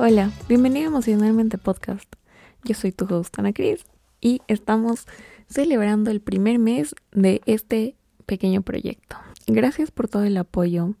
Hola, 0.00 0.30
bienvenido 0.48 0.84
a 0.84 0.90
Emocionalmente 0.90 1.58
Podcast. 1.58 2.08
Yo 2.62 2.76
soy 2.76 2.92
tu 2.92 3.12
host 3.12 3.36
Ana 3.36 3.52
Cris 3.52 3.84
y 4.20 4.42
estamos 4.46 5.08
celebrando 5.48 6.12
el 6.12 6.20
primer 6.20 6.60
mes 6.60 6.94
de 7.10 7.42
este 7.46 7.96
pequeño 8.24 8.62
proyecto. 8.62 9.16
Gracias 9.48 9.90
por 9.90 10.06
todo 10.06 10.22
el 10.22 10.36
apoyo, 10.36 10.94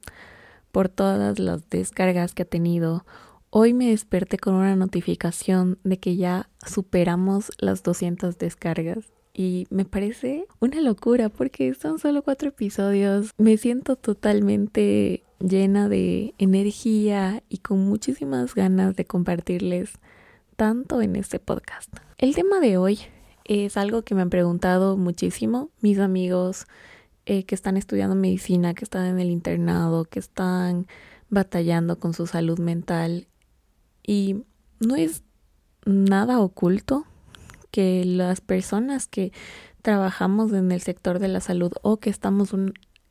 por 0.72 0.88
todas 0.88 1.38
las 1.38 1.70
descargas 1.70 2.34
que 2.34 2.42
ha 2.42 2.46
tenido. 2.46 3.06
Hoy 3.50 3.72
me 3.72 3.90
desperté 3.90 4.36
con 4.36 4.54
una 4.54 4.74
notificación 4.74 5.78
de 5.84 6.00
que 6.00 6.16
ya 6.16 6.50
superamos 6.66 7.52
las 7.58 7.84
200 7.84 8.36
descargas 8.36 9.12
y 9.32 9.68
me 9.70 9.84
parece 9.84 10.48
una 10.58 10.80
locura 10.80 11.28
porque 11.28 11.72
son 11.74 12.00
solo 12.00 12.22
cuatro 12.22 12.48
episodios. 12.48 13.30
Me 13.38 13.58
siento 13.58 13.94
totalmente 13.94 15.22
llena 15.40 15.88
de 15.88 16.34
energía 16.38 17.42
y 17.48 17.58
con 17.58 17.86
muchísimas 17.86 18.54
ganas 18.54 18.96
de 18.96 19.04
compartirles 19.04 19.92
tanto 20.56 21.00
en 21.02 21.16
este 21.16 21.38
podcast. 21.38 21.92
El 22.18 22.34
tema 22.34 22.60
de 22.60 22.76
hoy 22.76 22.98
es 23.44 23.76
algo 23.76 24.02
que 24.02 24.14
me 24.14 24.22
han 24.22 24.30
preguntado 24.30 24.96
muchísimo 24.96 25.70
mis 25.80 25.98
amigos 25.98 26.66
eh, 27.26 27.44
que 27.44 27.54
están 27.54 27.76
estudiando 27.76 28.14
medicina, 28.14 28.74
que 28.74 28.84
están 28.84 29.06
en 29.06 29.20
el 29.20 29.30
internado, 29.30 30.04
que 30.04 30.18
están 30.18 30.86
batallando 31.30 31.98
con 31.98 32.14
su 32.14 32.26
salud 32.26 32.58
mental 32.58 33.26
y 34.02 34.44
no 34.80 34.96
es 34.96 35.22
nada 35.84 36.40
oculto 36.40 37.04
que 37.70 38.04
las 38.04 38.40
personas 38.40 39.06
que 39.06 39.32
trabajamos 39.82 40.52
en 40.52 40.72
el 40.72 40.80
sector 40.80 41.18
de 41.18 41.28
la 41.28 41.40
salud 41.40 41.72
o 41.82 41.98
que 41.98 42.10
estamos 42.10 42.54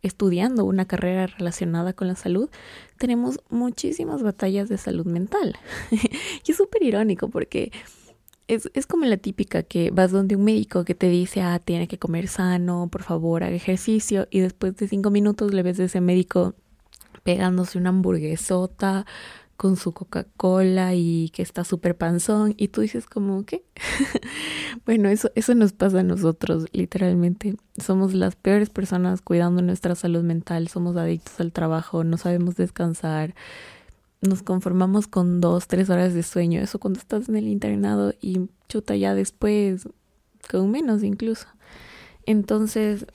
estudiando 0.01 0.65
una 0.65 0.85
carrera 0.85 1.27
relacionada 1.27 1.93
con 1.93 2.07
la 2.07 2.15
salud, 2.15 2.49
tenemos 2.97 3.39
muchísimas 3.49 4.23
batallas 4.23 4.69
de 4.69 4.77
salud 4.77 5.05
mental. 5.05 5.55
y 5.91 6.51
es 6.51 6.57
súper 6.57 6.83
irónico 6.83 7.29
porque 7.29 7.71
es, 8.47 8.69
es, 8.73 8.87
como 8.87 9.05
la 9.05 9.17
típica 9.17 9.63
que 9.63 9.91
vas 9.91 10.11
donde 10.11 10.35
un 10.35 10.43
médico 10.43 10.85
que 10.85 10.95
te 10.95 11.09
dice, 11.09 11.41
ah, 11.41 11.59
tiene 11.59 11.87
que 11.87 11.99
comer 11.99 12.27
sano, 12.27 12.87
por 12.91 13.03
favor, 13.03 13.43
haga 13.43 13.55
ejercicio, 13.55 14.27
y 14.31 14.39
después 14.39 14.75
de 14.77 14.87
cinco 14.87 15.09
minutos 15.09 15.53
le 15.53 15.63
ves 15.63 15.79
a 15.79 15.85
ese 15.85 15.99
médico 15.99 16.55
pegándose 17.23 17.77
una 17.77 17.89
hamburguesota, 17.89 19.05
con 19.57 19.75
su 19.75 19.91
Coca-Cola 19.91 20.93
y 20.93 21.29
que 21.29 21.41
está 21.41 21.63
súper 21.63 21.97
panzón 21.97 22.53
y 22.57 22.67
tú 22.67 22.81
dices 22.81 23.07
como, 23.07 23.43
¿qué? 23.43 23.65
bueno, 24.85 25.09
eso, 25.09 25.31
eso 25.33 25.55
nos 25.55 25.73
pasa 25.73 25.99
a 25.99 26.03
nosotros, 26.03 26.67
literalmente. 26.71 27.57
Somos 27.83 28.13
las 28.13 28.35
peores 28.35 28.69
personas 28.69 29.21
cuidando 29.21 29.63
nuestra 29.63 29.95
salud 29.95 30.23
mental, 30.23 30.67
somos 30.67 30.95
adictos 30.95 31.39
al 31.39 31.51
trabajo, 31.51 32.03
no 32.03 32.17
sabemos 32.17 32.55
descansar, 32.55 33.33
nos 34.21 34.43
conformamos 34.43 35.07
con 35.07 35.41
dos, 35.41 35.67
tres 35.67 35.89
horas 35.89 36.13
de 36.13 36.21
sueño, 36.21 36.61
eso 36.61 36.79
cuando 36.79 36.99
estás 36.99 37.27
en 37.27 37.35
el 37.35 37.47
internado 37.47 38.13
y 38.21 38.49
chuta 38.69 38.95
ya 38.95 39.15
después, 39.15 39.89
con 40.49 40.69
menos 40.69 41.03
incluso. 41.03 41.47
Entonces, 42.27 43.07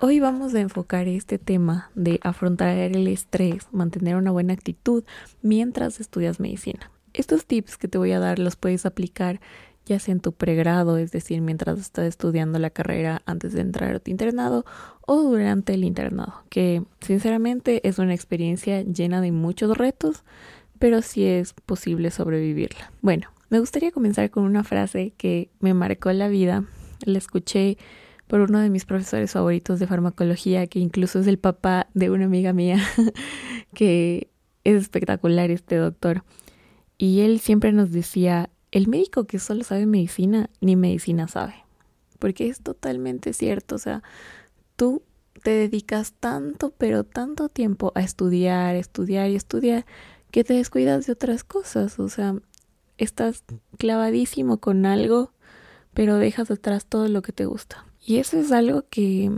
Hoy 0.00 0.20
vamos 0.20 0.54
a 0.54 0.60
enfocar 0.60 1.08
este 1.08 1.38
tema 1.38 1.90
de 1.96 2.20
afrontar 2.22 2.76
el 2.78 3.08
estrés, 3.08 3.66
mantener 3.72 4.14
una 4.14 4.30
buena 4.30 4.52
actitud 4.52 5.02
mientras 5.42 5.98
estudias 5.98 6.38
medicina. 6.38 6.92
Estos 7.14 7.46
tips 7.46 7.76
que 7.76 7.88
te 7.88 7.98
voy 7.98 8.12
a 8.12 8.20
dar 8.20 8.38
los 8.38 8.54
puedes 8.54 8.86
aplicar 8.86 9.40
ya 9.86 9.98
sea 9.98 10.12
en 10.12 10.20
tu 10.20 10.30
pregrado, 10.30 10.98
es 10.98 11.10
decir, 11.10 11.40
mientras 11.40 11.80
estás 11.80 12.06
estudiando 12.06 12.60
la 12.60 12.70
carrera 12.70 13.22
antes 13.26 13.54
de 13.54 13.60
entrar 13.60 13.96
a 13.96 13.98
tu 13.98 14.12
internado 14.12 14.64
o 15.04 15.20
durante 15.22 15.74
el 15.74 15.82
internado, 15.82 16.44
que 16.48 16.84
sinceramente 17.00 17.88
es 17.88 17.98
una 17.98 18.14
experiencia 18.14 18.82
llena 18.82 19.20
de 19.20 19.32
muchos 19.32 19.76
retos, 19.76 20.22
pero 20.78 21.02
sí 21.02 21.24
es 21.24 21.54
posible 21.54 22.12
sobrevivirla. 22.12 22.92
Bueno, 23.02 23.30
me 23.50 23.58
gustaría 23.58 23.90
comenzar 23.90 24.30
con 24.30 24.44
una 24.44 24.62
frase 24.62 25.12
que 25.16 25.50
me 25.58 25.74
marcó 25.74 26.12
la 26.12 26.28
vida. 26.28 26.64
La 27.04 27.18
escuché 27.18 27.78
por 28.28 28.40
uno 28.40 28.60
de 28.60 28.70
mis 28.70 28.84
profesores 28.84 29.32
favoritos 29.32 29.80
de 29.80 29.86
farmacología, 29.86 30.66
que 30.66 30.78
incluso 30.78 31.18
es 31.18 31.26
el 31.26 31.38
papá 31.38 31.88
de 31.94 32.10
una 32.10 32.26
amiga 32.26 32.52
mía, 32.52 32.78
que 33.74 34.30
es 34.64 34.82
espectacular 34.82 35.50
este 35.50 35.76
doctor. 35.76 36.24
Y 36.98 37.20
él 37.20 37.40
siempre 37.40 37.72
nos 37.72 37.90
decía, 37.90 38.50
el 38.70 38.86
médico 38.86 39.24
que 39.24 39.38
solo 39.38 39.64
sabe 39.64 39.86
medicina, 39.86 40.50
ni 40.60 40.76
medicina 40.76 41.26
sabe. 41.26 41.54
Porque 42.18 42.48
es 42.48 42.60
totalmente 42.60 43.32
cierto, 43.32 43.76
o 43.76 43.78
sea, 43.78 44.02
tú 44.76 45.02
te 45.42 45.50
dedicas 45.50 46.12
tanto, 46.12 46.74
pero 46.76 47.04
tanto 47.04 47.48
tiempo 47.48 47.92
a 47.94 48.00
estudiar, 48.00 48.76
estudiar 48.76 49.30
y 49.30 49.36
estudiar, 49.36 49.86
que 50.30 50.44
te 50.44 50.54
descuidas 50.54 51.06
de 51.06 51.12
otras 51.12 51.44
cosas, 51.44 51.98
o 51.98 52.08
sea, 52.08 52.34
estás 52.98 53.44
clavadísimo 53.78 54.58
con 54.58 54.84
algo, 54.84 55.32
pero 55.94 56.16
dejas 56.16 56.50
atrás 56.50 56.84
todo 56.84 57.08
lo 57.08 57.22
que 57.22 57.32
te 57.32 57.46
gusta. 57.46 57.87
Y 58.08 58.16
eso 58.16 58.38
es 58.38 58.52
algo 58.52 58.86
que, 58.88 59.30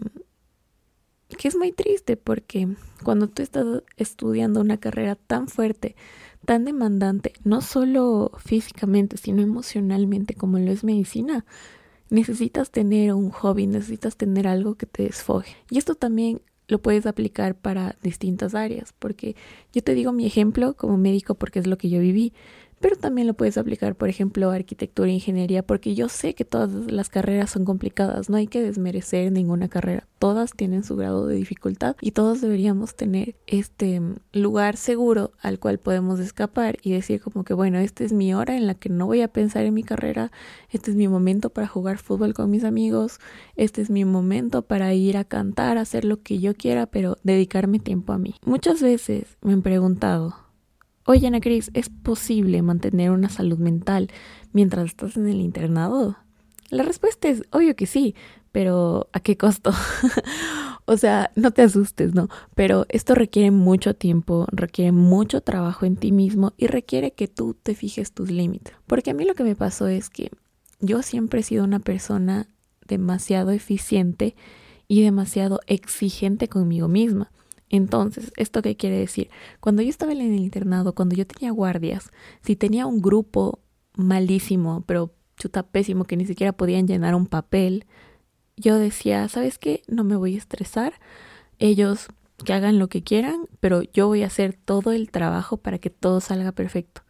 que 1.36 1.48
es 1.48 1.56
muy 1.56 1.72
triste 1.72 2.16
porque 2.16 2.68
cuando 3.02 3.26
tú 3.26 3.42
estás 3.42 3.66
estudiando 3.96 4.60
una 4.60 4.76
carrera 4.76 5.16
tan 5.16 5.48
fuerte, 5.48 5.96
tan 6.44 6.64
demandante, 6.64 7.32
no 7.42 7.62
solo 7.62 8.30
físicamente, 8.38 9.16
sino 9.16 9.42
emocionalmente 9.42 10.34
como 10.34 10.60
lo 10.60 10.70
es 10.70 10.84
medicina, 10.84 11.44
necesitas 12.10 12.70
tener 12.70 13.12
un 13.12 13.30
hobby, 13.30 13.66
necesitas 13.66 14.16
tener 14.16 14.46
algo 14.46 14.76
que 14.76 14.86
te 14.86 15.02
desfoje. 15.02 15.56
Y 15.68 15.78
esto 15.78 15.96
también 15.96 16.40
lo 16.68 16.80
puedes 16.80 17.06
aplicar 17.06 17.56
para 17.56 17.96
distintas 18.04 18.54
áreas, 18.54 18.94
porque 19.00 19.34
yo 19.72 19.82
te 19.82 19.94
digo 19.94 20.12
mi 20.12 20.26
ejemplo 20.26 20.74
como 20.74 20.96
médico 20.96 21.34
porque 21.34 21.58
es 21.58 21.66
lo 21.66 21.76
que 21.76 21.90
yo 21.90 21.98
viví 21.98 22.34
pero 22.80 22.96
también 22.96 23.26
lo 23.26 23.34
puedes 23.34 23.58
aplicar, 23.58 23.94
por 23.94 24.08
ejemplo, 24.08 24.50
a 24.50 24.54
arquitectura 24.54 25.10
e 25.10 25.14
ingeniería, 25.14 25.62
porque 25.62 25.94
yo 25.94 26.08
sé 26.08 26.34
que 26.34 26.46
todas 26.46 26.70
las 26.90 27.10
carreras 27.10 27.50
son 27.50 27.66
complicadas, 27.66 28.30
no 28.30 28.38
hay 28.38 28.46
que 28.46 28.62
desmerecer 28.62 29.30
ninguna 29.30 29.68
carrera, 29.68 30.08
todas 30.18 30.52
tienen 30.52 30.82
su 30.82 30.96
grado 30.96 31.26
de 31.26 31.36
dificultad 31.36 31.94
y 32.00 32.12
todos 32.12 32.40
deberíamos 32.40 32.96
tener 32.96 33.36
este 33.46 34.00
lugar 34.32 34.78
seguro 34.78 35.32
al 35.40 35.58
cual 35.58 35.78
podemos 35.78 36.20
escapar 36.20 36.78
y 36.82 36.92
decir 36.92 37.20
como 37.20 37.44
que, 37.44 37.52
bueno, 37.52 37.78
esta 37.78 38.02
es 38.02 38.14
mi 38.14 38.32
hora 38.32 38.56
en 38.56 38.66
la 38.66 38.74
que 38.74 38.88
no 38.88 39.06
voy 39.06 39.20
a 39.20 39.28
pensar 39.28 39.66
en 39.66 39.74
mi 39.74 39.82
carrera, 39.82 40.32
este 40.70 40.90
es 40.90 40.96
mi 40.96 41.06
momento 41.06 41.50
para 41.50 41.66
jugar 41.66 41.98
fútbol 41.98 42.32
con 42.32 42.50
mis 42.50 42.64
amigos, 42.64 43.20
este 43.56 43.82
es 43.82 43.90
mi 43.90 44.06
momento 44.06 44.62
para 44.62 44.94
ir 44.94 45.18
a 45.18 45.24
cantar, 45.24 45.76
hacer 45.76 46.06
lo 46.06 46.22
que 46.22 46.38
yo 46.38 46.54
quiera, 46.54 46.86
pero 46.86 47.18
dedicarme 47.24 47.78
tiempo 47.78 48.14
a 48.14 48.18
mí. 48.18 48.36
Muchas 48.46 48.80
veces 48.80 49.36
me 49.42 49.52
han 49.52 49.62
preguntado, 49.62 50.49
Oye, 51.12 51.26
Ana 51.26 51.40
Cris, 51.40 51.72
¿es 51.74 51.88
posible 51.88 52.62
mantener 52.62 53.10
una 53.10 53.28
salud 53.28 53.58
mental 53.58 54.12
mientras 54.52 54.84
estás 54.84 55.16
en 55.16 55.26
el 55.26 55.40
internado? 55.40 56.16
La 56.68 56.84
respuesta 56.84 57.26
es 57.26 57.42
obvio 57.50 57.74
que 57.74 57.86
sí, 57.86 58.14
pero 58.52 59.08
¿a 59.12 59.18
qué 59.18 59.36
costo? 59.36 59.72
o 60.84 60.96
sea, 60.96 61.32
no 61.34 61.50
te 61.50 61.62
asustes, 61.62 62.14
¿no? 62.14 62.28
Pero 62.54 62.86
esto 62.90 63.16
requiere 63.16 63.50
mucho 63.50 63.94
tiempo, 63.94 64.46
requiere 64.52 64.92
mucho 64.92 65.40
trabajo 65.40 65.84
en 65.84 65.96
ti 65.96 66.12
mismo 66.12 66.52
y 66.56 66.68
requiere 66.68 67.10
que 67.10 67.26
tú 67.26 67.56
te 67.60 67.74
fijes 67.74 68.12
tus 68.12 68.30
límites. 68.30 68.72
Porque 68.86 69.10
a 69.10 69.14
mí 69.14 69.24
lo 69.24 69.34
que 69.34 69.42
me 69.42 69.56
pasó 69.56 69.88
es 69.88 70.10
que 70.10 70.30
yo 70.78 71.02
siempre 71.02 71.40
he 71.40 71.42
sido 71.42 71.64
una 71.64 71.80
persona 71.80 72.46
demasiado 72.86 73.50
eficiente 73.50 74.36
y 74.86 75.02
demasiado 75.02 75.58
exigente 75.66 76.46
conmigo 76.46 76.86
misma. 76.86 77.32
Entonces, 77.70 78.32
¿esto 78.36 78.62
qué 78.62 78.76
quiere 78.76 78.98
decir? 78.98 79.30
Cuando 79.60 79.80
yo 79.80 79.88
estaba 79.88 80.12
en 80.12 80.20
el 80.20 80.34
internado, 80.34 80.94
cuando 80.94 81.14
yo 81.14 81.26
tenía 81.26 81.52
guardias, 81.52 82.10
si 82.42 82.56
tenía 82.56 82.84
un 82.86 83.00
grupo 83.00 83.60
malísimo, 83.94 84.82
pero 84.86 85.14
chuta 85.36 85.62
pésimo, 85.62 86.04
que 86.04 86.16
ni 86.16 86.26
siquiera 86.26 86.52
podían 86.52 86.86
llenar 86.86 87.14
un 87.14 87.26
papel, 87.26 87.86
yo 88.56 88.76
decía, 88.76 89.28
¿sabes 89.28 89.58
qué? 89.58 89.82
No 89.86 90.04
me 90.04 90.16
voy 90.16 90.34
a 90.34 90.38
estresar. 90.38 90.94
Ellos 91.58 92.08
que 92.44 92.52
hagan 92.52 92.78
lo 92.78 92.88
que 92.88 93.02
quieran, 93.02 93.46
pero 93.60 93.82
yo 93.82 94.08
voy 94.08 94.22
a 94.22 94.26
hacer 94.26 94.58
todo 94.64 94.92
el 94.92 95.10
trabajo 95.10 95.56
para 95.56 95.78
que 95.78 95.90
todo 95.90 96.20
salga 96.20 96.52
perfecto. 96.52 97.02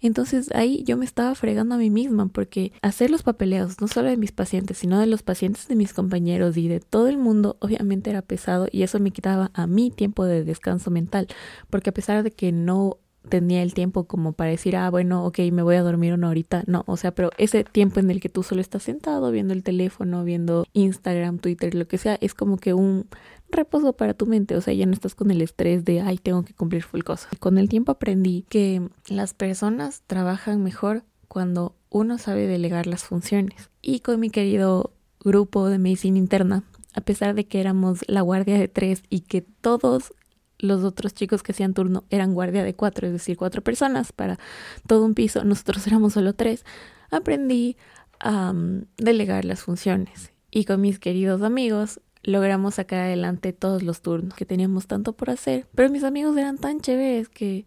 Entonces 0.00 0.50
ahí 0.54 0.82
yo 0.84 0.96
me 0.96 1.04
estaba 1.04 1.34
fregando 1.34 1.74
a 1.74 1.78
mí 1.78 1.90
misma 1.90 2.26
porque 2.26 2.72
hacer 2.82 3.10
los 3.10 3.22
papeleos, 3.22 3.80
no 3.80 3.88
solo 3.88 4.08
de 4.08 4.16
mis 4.16 4.32
pacientes, 4.32 4.78
sino 4.78 5.00
de 5.00 5.06
los 5.06 5.22
pacientes 5.22 5.68
de 5.68 5.76
mis 5.76 5.92
compañeros 5.92 6.56
y 6.56 6.68
de 6.68 6.80
todo 6.80 7.08
el 7.08 7.18
mundo, 7.18 7.56
obviamente 7.60 8.10
era 8.10 8.22
pesado 8.22 8.68
y 8.70 8.82
eso 8.82 8.98
me 8.98 9.10
quitaba 9.10 9.50
a 9.54 9.66
mí 9.66 9.90
tiempo 9.90 10.24
de 10.24 10.44
descanso 10.44 10.90
mental, 10.90 11.28
porque 11.70 11.90
a 11.90 11.94
pesar 11.94 12.22
de 12.22 12.30
que 12.30 12.52
no 12.52 12.98
tenía 13.28 13.62
el 13.62 13.74
tiempo 13.74 14.04
como 14.04 14.32
para 14.32 14.50
decir, 14.50 14.76
ah, 14.76 14.88
bueno, 14.90 15.24
ok, 15.26 15.38
me 15.52 15.62
voy 15.62 15.76
a 15.76 15.82
dormir 15.82 16.14
una 16.14 16.28
horita. 16.28 16.62
No, 16.66 16.84
o 16.86 16.96
sea, 16.96 17.12
pero 17.14 17.30
ese 17.38 17.64
tiempo 17.64 18.00
en 18.00 18.10
el 18.10 18.20
que 18.20 18.28
tú 18.28 18.42
solo 18.42 18.60
estás 18.60 18.84
sentado 18.84 19.30
viendo 19.30 19.52
el 19.52 19.62
teléfono, 19.62 20.24
viendo 20.24 20.64
Instagram, 20.72 21.38
Twitter, 21.38 21.74
lo 21.74 21.86
que 21.88 21.98
sea, 21.98 22.18
es 22.20 22.34
como 22.34 22.56
que 22.56 22.74
un 22.74 23.06
reposo 23.50 23.92
para 23.94 24.14
tu 24.14 24.26
mente, 24.26 24.56
o 24.56 24.60
sea, 24.60 24.74
ya 24.74 24.86
no 24.86 24.92
estás 24.92 25.14
con 25.14 25.30
el 25.30 25.42
estrés 25.42 25.84
de, 25.84 26.00
ay, 26.00 26.18
tengo 26.18 26.44
que 26.44 26.54
cumplir 26.54 26.82
full 26.82 27.02
cosa. 27.02 27.28
Con 27.38 27.58
el 27.58 27.68
tiempo 27.68 27.92
aprendí 27.92 28.44
que 28.48 28.88
las 29.08 29.34
personas 29.34 30.02
trabajan 30.06 30.62
mejor 30.62 31.04
cuando 31.28 31.74
uno 31.90 32.18
sabe 32.18 32.46
delegar 32.46 32.86
las 32.86 33.04
funciones. 33.04 33.70
Y 33.82 34.00
con 34.00 34.20
mi 34.20 34.30
querido 34.30 34.92
grupo 35.20 35.68
de 35.68 35.78
medicina 35.78 36.18
interna, 36.18 36.64
a 36.94 37.00
pesar 37.00 37.34
de 37.34 37.46
que 37.46 37.60
éramos 37.60 38.04
la 38.08 38.22
guardia 38.22 38.58
de 38.58 38.68
tres 38.68 39.02
y 39.10 39.20
que 39.20 39.42
todos 39.42 40.14
los 40.58 40.84
otros 40.84 41.14
chicos 41.14 41.42
que 41.42 41.52
hacían 41.52 41.74
turno 41.74 42.04
eran 42.10 42.34
guardia 42.34 42.64
de 42.64 42.74
cuatro, 42.74 43.06
es 43.06 43.12
decir, 43.12 43.36
cuatro 43.36 43.62
personas 43.62 44.12
para 44.12 44.38
todo 44.86 45.04
un 45.04 45.14
piso, 45.14 45.44
nosotros 45.44 45.86
éramos 45.86 46.14
solo 46.14 46.34
tres, 46.34 46.64
aprendí 47.10 47.76
a 48.18 48.54
delegar 48.96 49.44
las 49.44 49.60
funciones 49.60 50.32
y 50.50 50.64
con 50.64 50.80
mis 50.80 50.98
queridos 50.98 51.42
amigos 51.42 52.00
logramos 52.26 52.74
sacar 52.74 53.00
adelante 53.00 53.52
todos 53.52 53.82
los 53.82 54.02
turnos 54.02 54.34
que 54.34 54.44
teníamos 54.44 54.86
tanto 54.86 55.12
por 55.12 55.30
hacer, 55.30 55.66
pero 55.74 55.88
mis 55.90 56.04
amigos 56.04 56.36
eran 56.36 56.58
tan 56.58 56.80
chéveres 56.80 57.28
que 57.28 57.64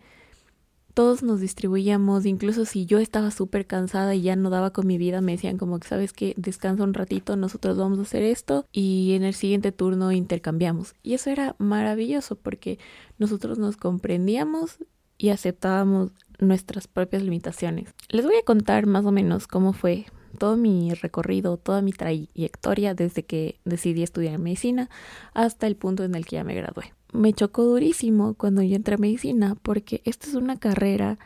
todos 0.93 1.23
nos 1.23 1.39
distribuíamos, 1.39 2.25
incluso 2.25 2.65
si 2.65 2.85
yo 2.85 2.99
estaba 2.99 3.31
súper 3.31 3.65
cansada 3.65 4.15
y 4.15 4.21
ya 4.21 4.35
no 4.35 4.49
daba 4.49 4.71
con 4.71 4.85
mi 4.85 4.97
vida, 4.97 5.21
me 5.21 5.31
decían 5.31 5.57
como 5.57 5.79
que 5.79 5.87
sabes 5.87 6.11
que 6.11 6.33
descansa 6.35 6.83
un 6.83 6.93
ratito, 6.93 7.37
nosotros 7.37 7.77
vamos 7.77 7.99
a 7.99 8.01
hacer 8.01 8.21
esto 8.23 8.65
y 8.73 9.13
en 9.13 9.23
el 9.23 9.33
siguiente 9.33 9.71
turno 9.71 10.11
intercambiamos. 10.11 10.95
Y 11.01 11.13
eso 11.13 11.29
era 11.29 11.55
maravilloso 11.57 12.35
porque 12.35 12.79
nosotros 13.17 13.57
nos 13.57 13.77
comprendíamos 13.77 14.79
y 15.17 15.29
aceptábamos 15.29 16.11
nuestras 16.39 16.87
propias 16.87 17.23
limitaciones. 17.23 17.93
Les 18.09 18.25
voy 18.25 18.35
a 18.35 18.43
contar 18.43 18.85
más 18.85 19.05
o 19.05 19.11
menos 19.13 19.47
cómo 19.47 19.71
fue 19.71 20.05
todo 20.39 20.57
mi 20.57 20.91
recorrido, 20.95 21.57
toda 21.57 21.83
mi 21.83 21.91
trayectoria 21.91 22.95
desde 22.95 23.23
que 23.23 23.59
decidí 23.65 24.01
estudiar 24.01 24.39
medicina 24.39 24.89
hasta 25.35 25.67
el 25.67 25.75
punto 25.75 26.03
en 26.03 26.15
el 26.15 26.25
que 26.25 26.37
ya 26.37 26.43
me 26.43 26.55
gradué 26.55 26.93
me 27.13 27.33
chocó 27.33 27.63
durísimo 27.63 28.35
cuando 28.35 28.61
yo 28.61 28.75
entré 28.75 28.95
a 28.95 28.97
medicina 28.97 29.55
porque 29.61 30.01
esta 30.05 30.27
es 30.27 30.35
una 30.35 30.59
carrera 30.59 31.17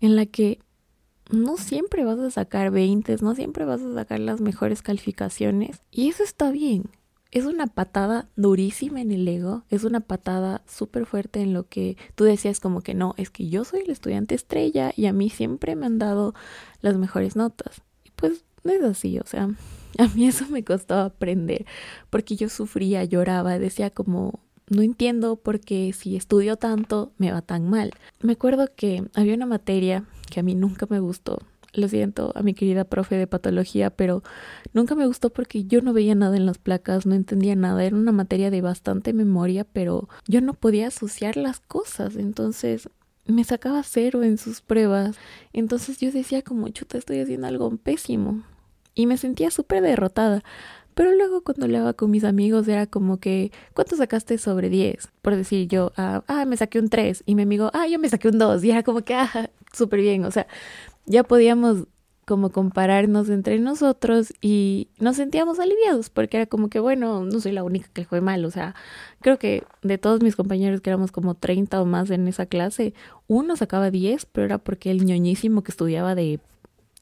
en 0.00 0.16
la 0.16 0.26
que 0.26 0.58
no 1.30 1.56
siempre 1.56 2.04
vas 2.04 2.18
a 2.18 2.30
sacar 2.30 2.70
20, 2.70 3.16
no 3.22 3.34
siempre 3.34 3.64
vas 3.64 3.80
a 3.80 3.94
sacar 3.94 4.20
las 4.20 4.40
mejores 4.40 4.82
calificaciones 4.82 5.80
y 5.90 6.08
eso 6.08 6.22
está 6.22 6.50
bien. 6.50 6.84
Es 7.30 7.46
una 7.46 7.66
patada 7.66 8.28
durísima 8.36 9.00
en 9.00 9.10
el 9.10 9.26
ego, 9.26 9.64
es 9.70 9.84
una 9.84 10.00
patada 10.00 10.62
súper 10.68 11.06
fuerte 11.06 11.40
en 11.40 11.54
lo 11.54 11.66
que 11.66 11.96
tú 12.14 12.24
decías 12.24 12.60
como 12.60 12.82
que 12.82 12.92
no, 12.92 13.14
es 13.16 13.30
que 13.30 13.48
yo 13.48 13.64
soy 13.64 13.80
el 13.80 13.90
estudiante 13.90 14.34
estrella 14.34 14.92
y 14.94 15.06
a 15.06 15.14
mí 15.14 15.30
siempre 15.30 15.74
me 15.74 15.86
han 15.86 15.98
dado 15.98 16.34
las 16.82 16.98
mejores 16.98 17.34
notas. 17.34 17.80
No 18.64 18.72
es 18.72 18.82
así, 18.82 19.18
o 19.18 19.26
sea, 19.26 19.50
a 19.98 20.08
mí 20.08 20.26
eso 20.26 20.46
me 20.48 20.64
costó 20.64 20.98
aprender 20.98 21.66
porque 22.10 22.36
yo 22.36 22.48
sufría, 22.48 23.04
lloraba, 23.04 23.58
decía 23.58 23.90
como, 23.90 24.40
no 24.68 24.82
entiendo 24.82 25.36
por 25.36 25.60
qué 25.60 25.92
si 25.92 26.16
estudio 26.16 26.56
tanto 26.56 27.12
me 27.18 27.32
va 27.32 27.42
tan 27.42 27.68
mal. 27.68 27.92
Me 28.20 28.32
acuerdo 28.32 28.68
que 28.74 29.04
había 29.14 29.34
una 29.34 29.46
materia 29.46 30.04
que 30.30 30.40
a 30.40 30.42
mí 30.42 30.54
nunca 30.54 30.86
me 30.88 31.00
gustó. 31.00 31.38
Lo 31.74 31.88
siento 31.88 32.32
a 32.34 32.42
mi 32.42 32.52
querida 32.52 32.84
profe 32.84 33.16
de 33.16 33.26
patología, 33.26 33.90
pero 33.90 34.22
nunca 34.74 34.94
me 34.94 35.06
gustó 35.06 35.30
porque 35.30 35.64
yo 35.64 35.80
no 35.80 35.94
veía 35.94 36.14
nada 36.14 36.36
en 36.36 36.44
las 36.44 36.58
placas, 36.58 37.06
no 37.06 37.14
entendía 37.14 37.56
nada. 37.56 37.82
Era 37.82 37.96
una 37.96 38.12
materia 38.12 38.50
de 38.50 38.60
bastante 38.60 39.14
memoria, 39.14 39.64
pero 39.64 40.08
yo 40.28 40.42
no 40.42 40.52
podía 40.52 40.88
asociar 40.88 41.36
las 41.38 41.60
cosas. 41.60 42.16
Entonces 42.16 42.90
me 43.26 43.44
sacaba 43.44 43.82
cero 43.84 44.22
en 44.22 44.36
sus 44.36 44.60
pruebas. 44.60 45.16
Entonces 45.54 45.98
yo 45.98 46.12
decía 46.12 46.42
como 46.42 46.68
chuta, 46.68 46.98
estoy 46.98 47.20
haciendo 47.20 47.46
algo 47.46 47.74
pésimo. 47.78 48.42
Y 48.94 49.06
me 49.06 49.16
sentía 49.16 49.50
súper 49.50 49.82
derrotada. 49.82 50.42
Pero 50.94 51.12
luego 51.12 51.42
cuando 51.42 51.64
hablaba 51.64 51.94
con 51.94 52.10
mis 52.10 52.24
amigos 52.24 52.68
era 52.68 52.86
como 52.86 53.18
que, 53.18 53.50
¿cuánto 53.74 53.96
sacaste 53.96 54.36
sobre 54.38 54.68
10? 54.68 55.08
Por 55.22 55.36
decir 55.36 55.68
yo, 55.68 55.92
ah, 55.96 56.22
ah, 56.26 56.44
me 56.44 56.56
saqué 56.56 56.78
un 56.78 56.88
3 56.88 57.22
y 57.24 57.34
mi 57.34 57.42
amigo, 57.42 57.70
ah, 57.72 57.86
yo 57.86 57.98
me 57.98 58.08
saqué 58.08 58.28
un 58.28 58.38
2 58.38 58.62
y 58.64 58.70
era 58.70 58.82
como 58.82 59.00
que, 59.02 59.14
ah, 59.14 59.50
súper 59.72 60.00
bien, 60.00 60.24
o 60.24 60.30
sea, 60.30 60.46
ya 61.06 61.24
podíamos 61.24 61.86
como 62.26 62.50
compararnos 62.50 63.28
entre 63.30 63.58
nosotros 63.58 64.32
y 64.40 64.88
nos 64.98 65.16
sentíamos 65.16 65.58
aliviados 65.58 66.08
porque 66.08 66.36
era 66.36 66.46
como 66.46 66.68
que, 66.68 66.78
bueno, 66.78 67.24
no 67.24 67.40
soy 67.40 67.52
la 67.52 67.64
única 67.64 67.88
que 67.92 68.04
fue 68.04 68.20
mal, 68.20 68.44
o 68.44 68.50
sea, 68.50 68.74
creo 69.20 69.38
que 69.38 69.64
de 69.82 69.98
todos 69.98 70.22
mis 70.22 70.36
compañeros 70.36 70.80
que 70.80 70.90
éramos 70.90 71.10
como 71.10 71.34
30 71.34 71.80
o 71.80 71.86
más 71.86 72.10
en 72.10 72.28
esa 72.28 72.46
clase, 72.46 72.94
uno 73.26 73.56
sacaba 73.56 73.90
10, 73.90 74.26
pero 74.26 74.44
era 74.44 74.58
porque 74.58 74.90
el 74.90 75.04
ñoñísimo 75.04 75.62
que 75.62 75.72
estudiaba 75.72 76.14
de 76.14 76.38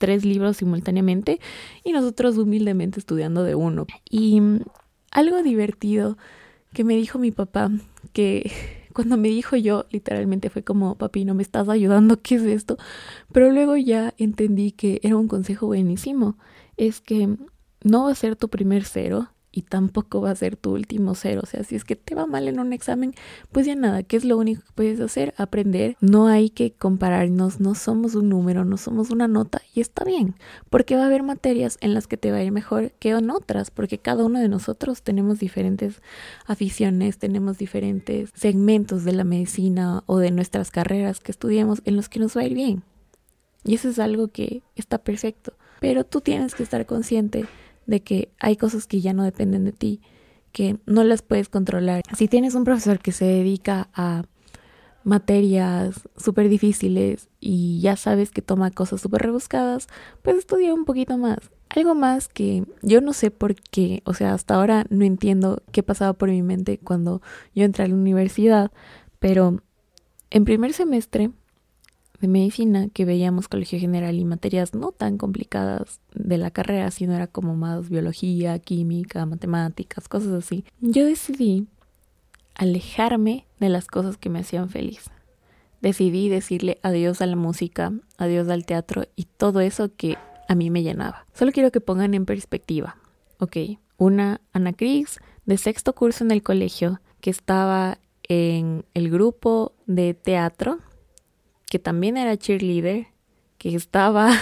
tres 0.00 0.24
libros 0.24 0.56
simultáneamente 0.56 1.40
y 1.84 1.92
nosotros 1.92 2.38
humildemente 2.38 2.98
estudiando 2.98 3.44
de 3.44 3.54
uno. 3.54 3.86
Y 4.08 4.40
mm, 4.40 4.62
algo 5.10 5.42
divertido 5.42 6.16
que 6.72 6.84
me 6.84 6.96
dijo 6.96 7.18
mi 7.18 7.30
papá, 7.30 7.70
que 8.14 8.50
cuando 8.94 9.18
me 9.18 9.28
dijo 9.28 9.56
yo, 9.56 9.84
literalmente 9.90 10.48
fue 10.48 10.64
como, 10.64 10.96
papi, 10.96 11.26
no 11.26 11.34
me 11.34 11.42
estás 11.42 11.68
ayudando, 11.68 12.22
¿qué 12.22 12.36
es 12.36 12.42
esto? 12.42 12.78
Pero 13.30 13.50
luego 13.52 13.76
ya 13.76 14.14
entendí 14.16 14.72
que 14.72 15.00
era 15.02 15.16
un 15.16 15.28
consejo 15.28 15.66
buenísimo, 15.66 16.38
es 16.78 17.02
que 17.02 17.36
no 17.84 18.04
va 18.04 18.12
a 18.12 18.14
ser 18.14 18.36
tu 18.36 18.48
primer 18.48 18.84
cero, 18.84 19.28
y 19.52 19.62
tampoco 19.62 20.20
va 20.20 20.30
a 20.30 20.36
ser 20.36 20.56
tu 20.56 20.72
último 20.72 21.14
cero. 21.14 21.40
O 21.42 21.46
sea, 21.46 21.64
si 21.64 21.76
es 21.76 21.84
que 21.84 21.96
te 21.96 22.14
va 22.14 22.26
mal 22.26 22.48
en 22.48 22.60
un 22.60 22.72
examen, 22.72 23.14
pues 23.52 23.66
ya 23.66 23.74
nada, 23.74 24.02
¿qué 24.02 24.16
es 24.16 24.24
lo 24.24 24.38
único 24.38 24.62
que 24.62 24.72
puedes 24.74 25.00
hacer? 25.00 25.34
Aprender. 25.36 25.96
No 26.00 26.28
hay 26.28 26.50
que 26.50 26.72
compararnos, 26.72 27.60
no 27.60 27.74
somos 27.74 28.14
un 28.14 28.28
número, 28.28 28.64
no 28.64 28.76
somos 28.76 29.10
una 29.10 29.28
nota 29.28 29.62
y 29.74 29.80
está 29.80 30.04
bien, 30.04 30.34
porque 30.68 30.96
va 30.96 31.02
a 31.02 31.06
haber 31.06 31.22
materias 31.22 31.78
en 31.80 31.94
las 31.94 32.06
que 32.06 32.16
te 32.16 32.30
va 32.30 32.38
a 32.38 32.42
ir 32.42 32.52
mejor 32.52 32.92
que 32.92 33.10
en 33.10 33.30
otras, 33.30 33.70
porque 33.70 33.98
cada 33.98 34.24
uno 34.24 34.38
de 34.38 34.48
nosotros 34.48 35.02
tenemos 35.02 35.40
diferentes 35.40 36.00
aficiones, 36.46 37.18
tenemos 37.18 37.58
diferentes 37.58 38.30
segmentos 38.34 39.04
de 39.04 39.12
la 39.12 39.24
medicina 39.24 40.04
o 40.06 40.18
de 40.18 40.30
nuestras 40.30 40.70
carreras 40.70 41.20
que 41.20 41.32
estudiamos 41.32 41.82
en 41.84 41.96
los 41.96 42.08
que 42.08 42.20
nos 42.20 42.36
va 42.36 42.42
a 42.42 42.46
ir 42.46 42.54
bien. 42.54 42.82
Y 43.64 43.74
eso 43.74 43.88
es 43.88 43.98
algo 43.98 44.28
que 44.28 44.62
está 44.74 44.98
perfecto. 44.98 45.52
Pero 45.80 46.04
tú 46.04 46.20
tienes 46.20 46.54
que 46.54 46.62
estar 46.62 46.86
consciente 46.86 47.46
de 47.90 48.02
que 48.02 48.32
hay 48.38 48.56
cosas 48.56 48.86
que 48.86 49.00
ya 49.00 49.12
no 49.12 49.24
dependen 49.24 49.64
de 49.64 49.72
ti, 49.72 50.00
que 50.52 50.78
no 50.86 51.02
las 51.02 51.22
puedes 51.22 51.48
controlar. 51.48 52.02
Si 52.16 52.28
tienes 52.28 52.54
un 52.54 52.64
profesor 52.64 53.00
que 53.00 53.10
se 53.10 53.24
dedica 53.24 53.90
a 53.92 54.24
materias 55.02 56.08
súper 56.16 56.48
difíciles 56.48 57.28
y 57.40 57.80
ya 57.80 57.96
sabes 57.96 58.30
que 58.30 58.42
toma 58.42 58.70
cosas 58.70 59.00
súper 59.00 59.22
rebuscadas, 59.22 59.88
pues 60.22 60.36
estudia 60.36 60.72
un 60.72 60.84
poquito 60.84 61.18
más. 61.18 61.38
Algo 61.68 61.94
más 61.96 62.28
que 62.28 62.64
yo 62.82 63.00
no 63.00 63.12
sé 63.12 63.32
por 63.32 63.56
qué, 63.56 64.02
o 64.04 64.14
sea, 64.14 64.34
hasta 64.34 64.54
ahora 64.54 64.86
no 64.88 65.04
entiendo 65.04 65.62
qué 65.72 65.82
pasaba 65.82 66.12
por 66.12 66.28
mi 66.28 66.42
mente 66.42 66.78
cuando 66.78 67.22
yo 67.54 67.64
entré 67.64 67.84
a 67.84 67.88
la 67.88 67.94
universidad, 67.94 68.70
pero 69.18 69.62
en 70.30 70.44
primer 70.44 70.72
semestre 70.74 71.30
de 72.20 72.28
medicina 72.28 72.88
que 72.92 73.04
veíamos 73.04 73.48
colegio 73.48 73.78
general 73.78 74.18
y 74.18 74.24
materias 74.24 74.74
no 74.74 74.92
tan 74.92 75.16
complicadas 75.16 76.00
de 76.14 76.38
la 76.38 76.50
carrera, 76.50 76.90
sino 76.90 77.14
era 77.14 77.26
como 77.26 77.56
más 77.56 77.88
biología, 77.88 78.58
química, 78.58 79.24
matemáticas, 79.26 80.08
cosas 80.08 80.32
así. 80.32 80.64
Yo 80.80 81.06
decidí 81.06 81.66
alejarme 82.54 83.46
de 83.58 83.70
las 83.70 83.86
cosas 83.86 84.18
que 84.18 84.28
me 84.28 84.40
hacían 84.40 84.68
feliz. 84.68 85.10
Decidí 85.80 86.28
decirle 86.28 86.78
adiós 86.82 87.22
a 87.22 87.26
la 87.26 87.36
música, 87.36 87.92
adiós 88.18 88.48
al 88.48 88.66
teatro 88.66 89.04
y 89.16 89.24
todo 89.24 89.60
eso 89.60 89.90
que 89.96 90.18
a 90.46 90.54
mí 90.54 90.68
me 90.68 90.82
llenaba. 90.82 91.24
Solo 91.32 91.52
quiero 91.52 91.70
que 91.70 91.80
pongan 91.80 92.12
en 92.12 92.26
perspectiva. 92.26 92.96
Ok, 93.38 93.56
una 93.96 94.42
Ana 94.52 94.74
Cris 94.74 95.20
de 95.46 95.56
sexto 95.56 95.94
curso 95.94 96.22
en 96.22 96.32
el 96.32 96.42
colegio 96.42 97.00
que 97.22 97.30
estaba 97.30 97.98
en 98.28 98.84
el 98.92 99.10
grupo 99.10 99.72
de 99.86 100.12
teatro 100.12 100.80
que 101.70 101.78
también 101.78 102.18
era 102.18 102.36
cheerleader, 102.36 103.06
que 103.56 103.74
estaba, 103.74 104.32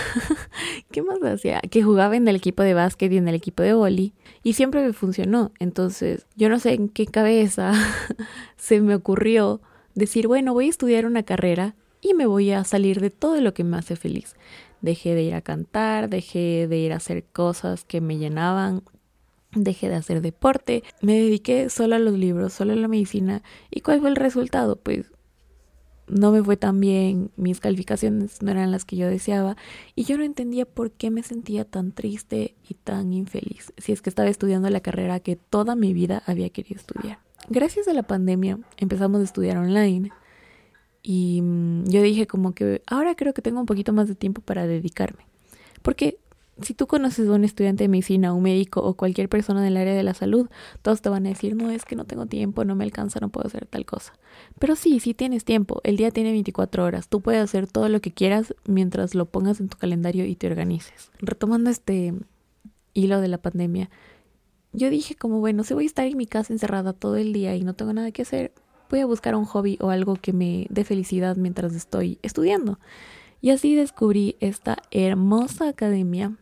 ¿qué 0.90 1.02
más 1.02 1.22
hacía? 1.22 1.60
Que 1.60 1.82
jugaba 1.82 2.16
en 2.16 2.26
el 2.26 2.36
equipo 2.36 2.62
de 2.62 2.72
básquet 2.72 3.12
y 3.12 3.18
en 3.18 3.28
el 3.28 3.34
equipo 3.34 3.62
de 3.62 3.74
vóley 3.74 4.14
y 4.42 4.54
siempre 4.54 4.82
me 4.82 4.94
funcionó. 4.94 5.52
Entonces, 5.58 6.26
yo 6.36 6.48
no 6.48 6.58
sé 6.58 6.72
en 6.72 6.88
qué 6.88 7.06
cabeza 7.06 7.72
se 8.56 8.80
me 8.80 8.94
ocurrió 8.94 9.60
decir, 9.94 10.26
bueno, 10.26 10.54
voy 10.54 10.66
a 10.66 10.70
estudiar 10.70 11.04
una 11.04 11.22
carrera 11.22 11.74
y 12.00 12.14
me 12.14 12.26
voy 12.26 12.50
a 12.52 12.64
salir 12.64 13.00
de 13.00 13.10
todo 13.10 13.40
lo 13.42 13.52
que 13.52 13.62
me 13.62 13.76
hace 13.76 13.94
feliz. 13.94 14.34
Dejé 14.80 15.14
de 15.14 15.24
ir 15.24 15.34
a 15.34 15.42
cantar, 15.42 16.08
dejé 16.08 16.66
de 16.66 16.78
ir 16.78 16.94
a 16.94 16.96
hacer 16.96 17.24
cosas 17.24 17.84
que 17.84 18.00
me 18.00 18.16
llenaban, 18.16 18.84
dejé 19.52 19.90
de 19.90 19.96
hacer 19.96 20.22
deporte, 20.22 20.82
me 21.02 21.14
dediqué 21.14 21.68
solo 21.68 21.96
a 21.96 21.98
los 21.98 22.14
libros, 22.14 22.54
solo 22.54 22.72
a 22.72 22.76
la 22.76 22.88
medicina. 22.88 23.42
¿Y 23.70 23.82
cuál 23.82 24.00
fue 24.00 24.08
el 24.08 24.16
resultado? 24.16 24.76
Pues 24.76 25.12
no 26.08 26.32
me 26.32 26.42
fue 26.42 26.56
tan 26.56 26.80
bien, 26.80 27.30
mis 27.36 27.60
calificaciones 27.60 28.42
no 28.42 28.50
eran 28.50 28.70
las 28.70 28.84
que 28.84 28.96
yo 28.96 29.08
deseaba 29.08 29.56
y 29.94 30.04
yo 30.04 30.16
no 30.18 30.24
entendía 30.24 30.64
por 30.64 30.90
qué 30.90 31.10
me 31.10 31.22
sentía 31.22 31.64
tan 31.64 31.92
triste 31.92 32.54
y 32.68 32.74
tan 32.74 33.12
infeliz 33.12 33.72
si 33.76 33.92
es 33.92 34.02
que 34.02 34.10
estaba 34.10 34.28
estudiando 34.28 34.70
la 34.70 34.80
carrera 34.80 35.20
que 35.20 35.36
toda 35.36 35.76
mi 35.76 35.92
vida 35.92 36.22
había 36.26 36.50
querido 36.50 36.80
estudiar. 36.80 37.18
Gracias 37.48 37.88
a 37.88 37.94
la 37.94 38.02
pandemia 38.02 38.58
empezamos 38.76 39.20
a 39.20 39.24
estudiar 39.24 39.56
online 39.58 40.10
y 41.02 41.40
mm, 41.42 41.84
yo 41.88 42.02
dije 42.02 42.26
como 42.26 42.54
que 42.54 42.82
ahora 42.86 43.14
creo 43.14 43.32
que 43.32 43.42
tengo 43.42 43.60
un 43.60 43.66
poquito 43.66 43.92
más 43.92 44.08
de 44.08 44.14
tiempo 44.14 44.42
para 44.42 44.66
dedicarme. 44.66 45.26
Porque 45.82 46.18
si 46.60 46.74
tú 46.74 46.86
conoces 46.86 47.28
a 47.28 47.32
un 47.32 47.44
estudiante 47.44 47.84
de 47.84 47.88
medicina, 47.88 48.32
un 48.32 48.42
médico 48.42 48.80
o 48.80 48.94
cualquier 48.94 49.28
persona 49.28 49.62
del 49.62 49.76
área 49.76 49.94
de 49.94 50.02
la 50.02 50.14
salud, 50.14 50.48
todos 50.82 51.00
te 51.00 51.08
van 51.08 51.26
a 51.26 51.30
decir, 51.30 51.54
no, 51.54 51.70
es 51.70 51.84
que 51.84 51.96
no 51.96 52.04
tengo 52.04 52.26
tiempo, 52.26 52.64
no 52.64 52.74
me 52.74 52.84
alcanza, 52.84 53.20
no 53.20 53.28
puedo 53.28 53.46
hacer 53.46 53.66
tal 53.66 53.86
cosa. 53.86 54.12
Pero 54.58 54.76
sí, 54.76 55.00
sí 55.00 55.14
tienes 55.14 55.44
tiempo, 55.44 55.80
el 55.84 55.96
día 55.96 56.10
tiene 56.10 56.32
24 56.32 56.84
horas, 56.84 57.08
tú 57.08 57.20
puedes 57.20 57.42
hacer 57.42 57.66
todo 57.66 57.88
lo 57.88 58.00
que 58.00 58.12
quieras 58.12 58.54
mientras 58.66 59.14
lo 59.14 59.26
pongas 59.26 59.60
en 59.60 59.68
tu 59.68 59.78
calendario 59.78 60.26
y 60.26 60.34
te 60.34 60.48
organices. 60.48 61.10
Retomando 61.20 61.70
este 61.70 62.14
hilo 62.94 63.20
de 63.20 63.28
la 63.28 63.38
pandemia, 63.38 63.90
yo 64.72 64.90
dije 64.90 65.14
como, 65.14 65.40
bueno, 65.40 65.64
si 65.64 65.74
voy 65.74 65.84
a 65.84 65.86
estar 65.86 66.06
en 66.06 66.16
mi 66.16 66.26
casa 66.26 66.52
encerrada 66.52 66.92
todo 66.92 67.16
el 67.16 67.32
día 67.32 67.56
y 67.56 67.62
no 67.62 67.74
tengo 67.74 67.92
nada 67.92 68.10
que 68.10 68.22
hacer, 68.22 68.52
voy 68.90 69.00
a 69.00 69.06
buscar 69.06 69.34
un 69.34 69.44
hobby 69.44 69.78
o 69.80 69.90
algo 69.90 70.16
que 70.16 70.32
me 70.32 70.66
dé 70.70 70.84
felicidad 70.84 71.36
mientras 71.36 71.74
estoy 71.74 72.18
estudiando. 72.22 72.78
Y 73.40 73.50
así 73.50 73.76
descubrí 73.76 74.36
esta 74.40 74.78
hermosa 74.90 75.68
academia 75.68 76.36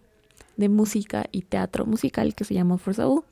de 0.57 0.69
música 0.69 1.27
y 1.33 1.43
teatro 1.43 1.87
musical 1.87 2.35
que 2.35 2.45
se 2.45 2.55
llama 2.55 2.79
Forza 2.79 3.09
U. 3.09 3.25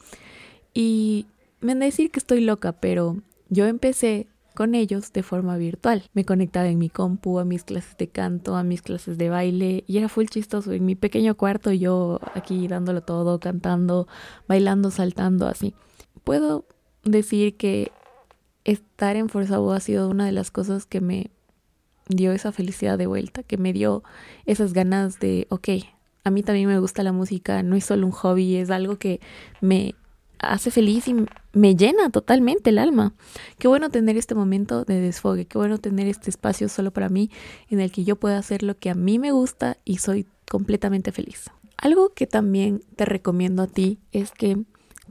Y 0.73 1.27
me 1.61 1.73
han 1.73 1.81
de 1.81 1.87
decir 1.87 2.11
que 2.11 2.19
estoy 2.19 2.41
loca, 2.41 2.73
pero 2.73 3.17
yo 3.49 3.67
empecé 3.67 4.27
con 4.55 4.75
ellos 4.75 5.13
de 5.13 5.23
forma 5.23 5.57
virtual. 5.57 6.05
Me 6.15 6.25
conectaba 6.25 6.69
en 6.69 6.79
mi 6.79 6.89
compu 6.89 7.39
a 7.39 7.45
mis 7.45 7.65
clases 7.65 7.97
de 7.97 8.09
canto, 8.09 8.57
a 8.57 8.63
mis 8.63 8.83
clases 8.83 9.19
de 9.19 9.29
baile 9.29 9.85
y 9.87 9.99
era 9.99 10.09
full 10.09 10.27
chistoso. 10.27 10.73
En 10.73 10.87
mi 10.87 10.95
pequeño 10.95 11.37
cuarto 11.37 11.73
yo 11.73 12.21
aquí 12.35 12.69
dándolo 12.69 13.03
todo, 13.03 13.41
cantando, 13.41 14.07
bailando, 14.47 14.91
saltando, 14.91 15.47
así. 15.47 15.75
Puedo 16.23 16.67
decir 17.03 17.57
que 17.57 17.91
estar 18.65 19.17
en 19.17 19.29
Forza 19.29 19.61
U 19.61 19.73
ha 19.73 19.81
sido 19.81 20.09
una 20.09 20.27
de 20.27 20.33
las 20.33 20.51
cosas 20.51 20.87
que 20.87 21.01
me 21.01 21.31
dio 22.09 22.33
esa 22.33 22.53
felicidad 22.53 22.97
de 22.97 23.07
vuelta, 23.07 23.43
que 23.43 23.59
me 23.59 23.73
dio 23.73 24.05
esas 24.47 24.73
ganas 24.73 25.19
de, 25.19 25.47
ok, 25.51 25.69
a 26.25 26.31
mí 26.31 26.43
también 26.43 26.69
me 26.69 26.79
gusta 26.79 27.03
la 27.03 27.13
música, 27.13 27.63
no 27.63 27.77
es 27.77 27.85
solo 27.85 28.07
un 28.07 28.13
hobby, 28.13 28.57
es 28.57 28.71
algo 28.71 28.97
que 28.97 29.21
me 29.61 29.95
hace 30.39 30.71
feliz 30.71 31.07
y 31.07 31.15
me 31.53 31.77
llena 31.77 32.11
totalmente 32.11 32.71
el 32.71 32.79
alma. 32.79 33.13
Qué 33.59 33.69
bueno 33.69 33.91
tener 33.91 34.17
este 34.17 34.35
momento 34.35 34.85
de 34.85 35.01
desfogue, 35.01 35.47
qué 35.47 35.59
bueno 35.59 35.79
tener 35.79 36.07
este 36.07 36.31
espacio 36.31 36.69
solo 36.69 36.91
para 36.93 37.09
mí 37.09 37.31
en 37.69 37.81
el 37.81 37.93
que 37.93 38.05
yo 38.05 38.17
pueda 38.17 38.39
hacer 38.39 38.63
lo 38.63 38.77
que 38.77 38.91
a 38.91 38.95
mí 38.95 39.19
me 39.19 39.33
gusta 39.33 39.77
y 39.85 39.99
soy 39.99 40.27
completamente 40.51 41.13
feliz. 41.13 41.51
Algo 41.77 42.15
que 42.15 42.27
también 42.27 42.83
te 42.97 43.05
recomiendo 43.05 43.63
a 43.63 43.67
ti 43.67 43.99
es 44.13 44.33
que 44.33 44.63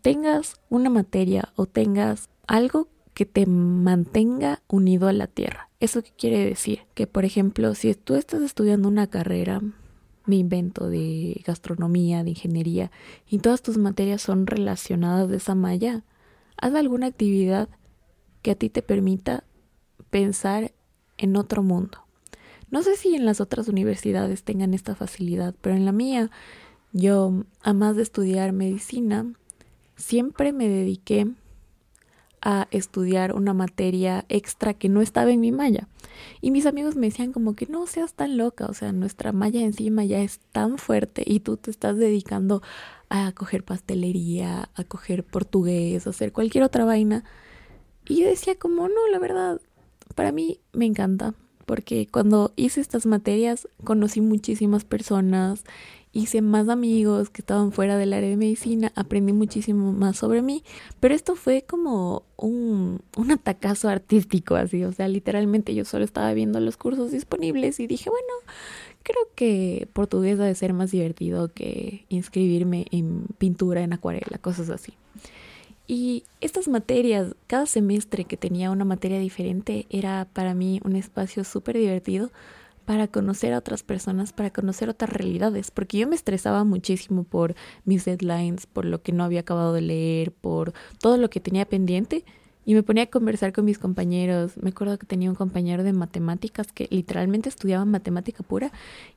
tengas 0.01 0.55
una 0.69 0.89
materia 0.89 1.49
o 1.55 1.65
tengas 1.65 2.29
algo 2.47 2.87
que 3.13 3.25
te 3.25 3.45
mantenga 3.45 4.61
unido 4.67 5.07
a 5.07 5.13
la 5.13 5.27
tierra. 5.27 5.69
¿Eso 5.79 6.01
qué 6.01 6.11
quiere 6.17 6.45
decir? 6.45 6.81
Que 6.95 7.05
por 7.05 7.25
ejemplo, 7.25 7.75
si 7.75 7.93
tú 7.93 8.15
estás 8.15 8.41
estudiando 8.41 8.87
una 8.87 9.07
carrera, 9.07 9.61
me 10.25 10.37
invento 10.37 10.89
de 10.89 11.41
gastronomía, 11.45 12.23
de 12.23 12.31
ingeniería, 12.31 12.91
y 13.27 13.39
todas 13.39 13.61
tus 13.61 13.77
materias 13.77 14.21
son 14.21 14.47
relacionadas 14.47 15.29
de 15.29 15.37
esa 15.37 15.55
malla, 15.55 16.03
haz 16.57 16.73
alguna 16.75 17.07
actividad 17.07 17.69
que 18.41 18.51
a 18.51 18.55
ti 18.55 18.69
te 18.69 18.81
permita 18.81 19.43
pensar 20.09 20.73
en 21.17 21.35
otro 21.35 21.63
mundo. 21.63 21.99
No 22.71 22.81
sé 22.81 22.95
si 22.95 23.15
en 23.15 23.25
las 23.25 23.39
otras 23.39 23.67
universidades 23.67 24.43
tengan 24.43 24.73
esta 24.73 24.95
facilidad, 24.95 25.53
pero 25.61 25.75
en 25.75 25.85
la 25.85 25.91
mía, 25.91 26.31
yo, 26.91 27.43
a 27.61 27.73
más 27.73 27.95
de 27.95 28.03
estudiar 28.03 28.51
medicina, 28.51 29.31
siempre 29.95 30.53
me 30.53 30.67
dediqué 30.67 31.27
a 32.43 32.67
estudiar 32.71 33.33
una 33.33 33.53
materia 33.53 34.25
extra 34.27 34.73
que 34.73 34.89
no 34.89 35.01
estaba 35.01 35.31
en 35.31 35.39
mi 35.39 35.51
malla. 35.51 35.87
Y 36.41 36.51
mis 36.51 36.65
amigos 36.65 36.95
me 36.95 37.07
decían 37.07 37.31
como 37.31 37.55
que 37.55 37.65
no 37.67 37.87
seas 37.87 38.13
tan 38.13 38.37
loca, 38.37 38.65
o 38.65 38.73
sea, 38.73 38.91
nuestra 38.91 39.31
malla 39.31 39.61
encima 39.61 40.03
ya 40.03 40.19
es 40.19 40.39
tan 40.51 40.77
fuerte 40.77 41.23
y 41.25 41.39
tú 41.39 41.57
te 41.57 41.71
estás 41.71 41.97
dedicando 41.97 42.61
a 43.09 43.31
coger 43.31 43.63
pastelería, 43.63 44.69
a 44.75 44.83
coger 44.83 45.23
portugués, 45.23 46.05
a 46.05 46.09
hacer 46.09 46.33
cualquier 46.33 46.65
otra 46.65 46.83
vaina. 46.83 47.23
Y 48.07 48.21
yo 48.21 48.27
decía 48.27 48.55
como 48.55 48.89
no, 48.89 49.07
la 49.09 49.19
verdad, 49.19 49.61
para 50.13 50.33
mí 50.33 50.59
me 50.73 50.85
encanta, 50.85 51.33
porque 51.65 52.07
cuando 52.11 52.51
hice 52.57 52.81
estas 52.81 53.05
materias 53.05 53.69
conocí 53.83 54.19
muchísimas 54.19 54.83
personas 54.83 55.63
hice 56.13 56.41
más 56.41 56.69
amigos 56.69 57.29
que 57.31 57.41
estaban 57.41 57.71
fuera 57.71 57.97
del 57.97 58.13
área 58.13 58.29
de 58.29 58.37
medicina, 58.37 58.91
aprendí 58.95 59.33
muchísimo 59.33 59.91
más 59.91 60.17
sobre 60.17 60.43
mí, 60.43 60.63
pero 60.99 61.15
esto 61.15 61.35
fue 61.35 61.63
como 61.67 62.23
un, 62.37 63.01
un 63.17 63.31
atacazo 63.31 63.89
artístico, 63.89 64.55
así, 64.55 64.83
o 64.83 64.93
sea, 64.93 65.07
literalmente 65.07 65.73
yo 65.73 65.85
solo 65.85 66.05
estaba 66.05 66.31
viendo 66.33 66.59
los 66.59 66.77
cursos 66.77 67.11
disponibles 67.11 67.79
y 67.79 67.87
dije, 67.87 68.11
bueno, 68.11 68.53
creo 69.01 69.27
que 69.35 69.87
portugués 69.93 70.37
debe 70.37 70.53
ser 70.53 70.73
más 70.73 70.91
divertido 70.91 71.51
que 71.51 72.05
inscribirme 72.09 72.85
en 72.91 73.25
pintura, 73.39 73.81
en 73.81 73.93
acuarela, 73.93 74.37
cosas 74.37 74.69
así. 74.69 74.93
Y 75.85 76.23
estas 76.39 76.67
materias, 76.69 77.35
cada 77.47 77.65
semestre 77.65 78.23
que 78.23 78.37
tenía 78.37 78.71
una 78.71 78.85
materia 78.85 79.19
diferente, 79.19 79.85
era 79.89 80.27
para 80.31 80.53
mí 80.53 80.79
un 80.85 80.95
espacio 80.95 81.43
súper 81.43 81.77
divertido 81.77 82.31
para 82.85 83.07
conocer 83.07 83.53
a 83.53 83.57
otras 83.57 83.83
personas, 83.83 84.33
para 84.33 84.51
conocer 84.51 84.89
otras 84.89 85.11
realidades, 85.11 85.71
porque 85.71 85.99
yo 85.99 86.07
me 86.07 86.15
estresaba 86.15 86.63
muchísimo 86.63 87.23
por 87.23 87.55
mis 87.85 88.05
deadlines, 88.05 88.65
por 88.65 88.85
lo 88.85 89.01
que 89.01 89.11
no 89.11 89.23
había 89.23 89.41
acabado 89.41 89.73
de 89.73 89.81
leer, 89.81 90.31
por 90.31 90.73
todo 90.99 91.17
lo 91.17 91.29
que 91.29 91.39
tenía 91.39 91.65
pendiente 91.65 92.25
y 92.65 92.73
me 92.75 92.83
ponía 92.83 93.03
a 93.03 93.07
conversar 93.07 93.53
con 93.53 93.65
mis 93.65 93.77
compañeros. 93.77 94.53
Me 94.57 94.69
acuerdo 94.69 94.97
que 94.97 95.05
tenía 95.05 95.29
un 95.29 95.35
compañero 95.35 95.83
de 95.83 95.93
matemáticas 95.93 96.71
que 96.71 96.87
literalmente 96.89 97.49
estudiaba 97.49 97.85
matemática 97.85 98.43
pura 98.43 98.71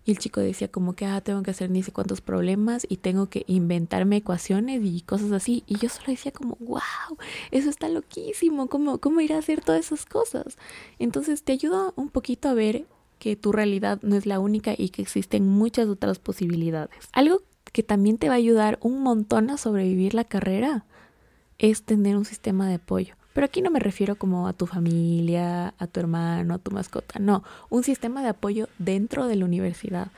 y 0.05 0.11
el 0.11 0.19
chico 0.19 0.41
decía 0.41 0.69
como 0.69 0.95
que, 0.95 1.07
ah, 1.07 1.21
tengo 1.21 1.43
que 1.43 1.51
hacer 1.51 1.71
ni 1.71 1.83
sé 1.83 1.93
cuántos 1.93 2.21
problemas 2.21 2.87
y 2.89 2.99
tengo 2.99 3.29
que 3.29 3.45
inventarme 3.47 4.17
ecuaciones 4.17 4.81
y 4.85 5.01
cosas 5.03 5.33
así. 5.33 5.63
Y 5.67 5.79
yo 5.79 5.89
solo 5.89 6.07
decía 6.09 6.33
como, 6.33 6.57
wow, 6.61 6.81
eso 7.51 7.71
está 7.71 7.89
loquísimo, 7.89 8.69
¿cómo, 8.69 8.99
cómo 8.99 9.21
ir 9.21 9.33
a 9.33 9.39
hacer 9.39 9.61
todas 9.63 9.87
esas 9.87 10.07
cosas? 10.07 10.59
Entonces 10.99 11.43
te 11.43 11.53
ayuda 11.53 11.93
un 11.97 12.09
poquito 12.09 12.49
a 12.49 12.55
ver 12.55 12.87
que 13.19 13.37
tu 13.37 13.53
realidad 13.53 13.99
no 14.03 14.17
es 14.17 14.27
la 14.27 14.39
única 14.39 14.75
y 14.77 14.91
que 14.91 15.03
existen 15.03 15.49
muchas 15.49 15.89
otras 15.89 16.19
posibilidades. 16.19 16.91
Algo 17.13 17.43
que 17.73 17.83
también 17.83 18.19
te 18.19 18.29
va 18.29 18.35
a 18.35 18.39
ayudar 18.39 18.79
un 18.81 19.03
montón 19.03 19.51
a 19.51 19.57
sobrevivir 19.57 20.15
la 20.15 20.25
carrera 20.25 20.85
es 21.59 21.83
tener 21.83 22.17
un 22.17 22.25
sistema 22.25 22.69
de 22.69 22.75
apoyo. 22.75 23.15
Pero 23.33 23.45
aquí 23.45 23.61
no 23.61 23.71
me 23.71 23.81
refiero 23.81 24.17
como 24.17 24.49
a 24.49 24.55
tu 24.55 24.67
familia, 24.67 25.75
a 25.79 25.87
tu 25.87 26.01
hermano, 26.01 26.55
a 26.55 26.59
tu 26.59 26.71
mascota, 26.71 27.19
no, 27.19 27.45
un 27.69 27.83
sistema 27.83 28.23
de 28.23 28.29
apoyo 28.29 28.69
dentro 28.79 29.27
de 29.27 29.37
la 29.37 29.45
universidad. 29.45 30.09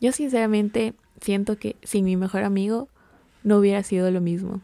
Yo 0.00 0.10
sinceramente 0.10 0.94
siento 1.20 1.56
que 1.56 1.76
sin 1.84 2.04
mi 2.04 2.16
mejor 2.16 2.42
amigo 2.42 2.88
no 3.44 3.58
hubiera 3.58 3.82
sido 3.84 4.10
lo 4.10 4.20
mismo, 4.20 4.60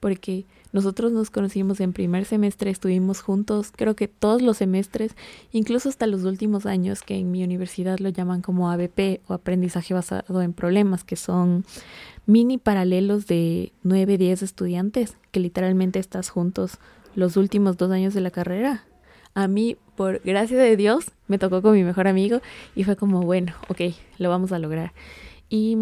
porque 0.00 0.46
nosotros 0.72 1.12
nos 1.12 1.30
conocimos 1.30 1.80
en 1.80 1.92
primer 1.92 2.24
semestre, 2.24 2.70
estuvimos 2.70 3.20
juntos, 3.20 3.72
creo 3.74 3.94
que 3.94 4.08
todos 4.08 4.40
los 4.40 4.56
semestres, 4.56 5.14
incluso 5.52 5.88
hasta 5.88 6.06
los 6.06 6.24
últimos 6.24 6.66
años, 6.66 7.02
que 7.02 7.16
en 7.16 7.30
mi 7.30 7.44
universidad 7.44 7.98
lo 7.98 8.08
llaman 8.08 8.40
como 8.40 8.70
ABP 8.70 9.20
o 9.28 9.34
aprendizaje 9.34 9.94
basado 9.94 10.42
en 10.42 10.52
problemas, 10.54 11.04
que 11.04 11.16
son 11.16 11.64
mini 12.26 12.58
paralelos 12.58 13.26
de 13.26 13.72
9, 13.82 14.16
10 14.16 14.42
estudiantes, 14.42 15.16
que 15.30 15.40
literalmente 15.40 15.98
estás 15.98 16.30
juntos 16.30 16.78
los 17.14 17.36
últimos 17.36 17.76
dos 17.76 17.90
años 17.90 18.14
de 18.14 18.22
la 18.22 18.30
carrera. 18.30 18.84
A 19.34 19.48
mí, 19.48 19.76
por 19.96 20.20
gracia 20.24 20.58
de 20.58 20.76
Dios, 20.76 21.10
me 21.26 21.38
tocó 21.38 21.62
con 21.62 21.74
mi 21.74 21.84
mejor 21.84 22.08
amigo 22.08 22.40
y 22.74 22.84
fue 22.84 22.96
como, 22.96 23.22
bueno, 23.22 23.54
ok, 23.68 23.80
lo 24.18 24.28
vamos 24.28 24.52
a 24.52 24.58
lograr. 24.58 24.92
Y 25.48 25.76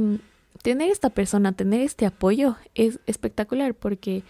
tener 0.62 0.90
esta 0.90 1.10
persona, 1.10 1.52
tener 1.52 1.80
este 1.80 2.06
apoyo 2.06 2.56
es 2.74 3.00
espectacular 3.06 3.74
porque 3.74 4.22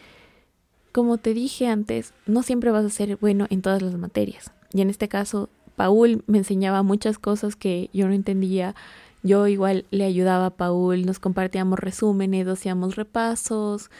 como 0.92 1.18
te 1.18 1.35
dije 1.35 1.66
antes, 1.66 2.14
no 2.26 2.42
siempre 2.42 2.70
vas 2.70 2.85
a 2.85 2.90
ser 2.90 3.16
bueno 3.16 3.47
en 3.50 3.62
todas 3.62 3.82
las 3.82 3.97
materias. 3.97 4.52
Y 4.73 4.80
en 4.80 4.90
este 4.90 5.09
caso, 5.09 5.49
Paul 5.76 6.25
me 6.26 6.38
enseñaba 6.38 6.82
muchas 6.82 7.18
cosas 7.18 7.56
que 7.56 7.90
yo 7.92 8.06
no 8.06 8.12
entendía. 8.12 8.75
Yo 9.23 9.47
igual 9.47 9.87
le 9.90 10.04
ayudaba 10.04 10.47
a 10.47 10.56
Paul, 10.56 11.06
nos 11.06 11.18
compartíamos 11.18 11.78
resúmenes, 11.78 12.47
hacíamos 12.47 12.97
repasos, 12.97 13.90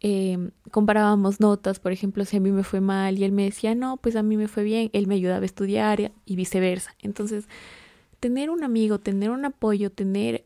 eh, 0.00 0.50
comparábamos 0.70 1.40
notas, 1.40 1.78
por 1.78 1.92
ejemplo, 1.92 2.24
si 2.24 2.38
a 2.38 2.40
mí 2.40 2.50
me 2.50 2.64
fue 2.64 2.80
mal 2.80 3.18
y 3.18 3.24
él 3.24 3.32
me 3.32 3.44
decía, 3.44 3.74
no, 3.74 3.98
pues 3.98 4.16
a 4.16 4.22
mí 4.22 4.36
me 4.36 4.48
fue 4.48 4.62
bien, 4.62 4.90
él 4.92 5.06
me 5.06 5.14
ayudaba 5.14 5.42
a 5.42 5.46
estudiar 5.46 6.12
y 6.24 6.36
viceversa. 6.36 6.94
Entonces, 7.02 7.46
tener 8.18 8.50
un 8.50 8.64
amigo, 8.64 8.98
tener 8.98 9.30
un 9.30 9.44
apoyo, 9.44 9.90
tener 9.90 10.44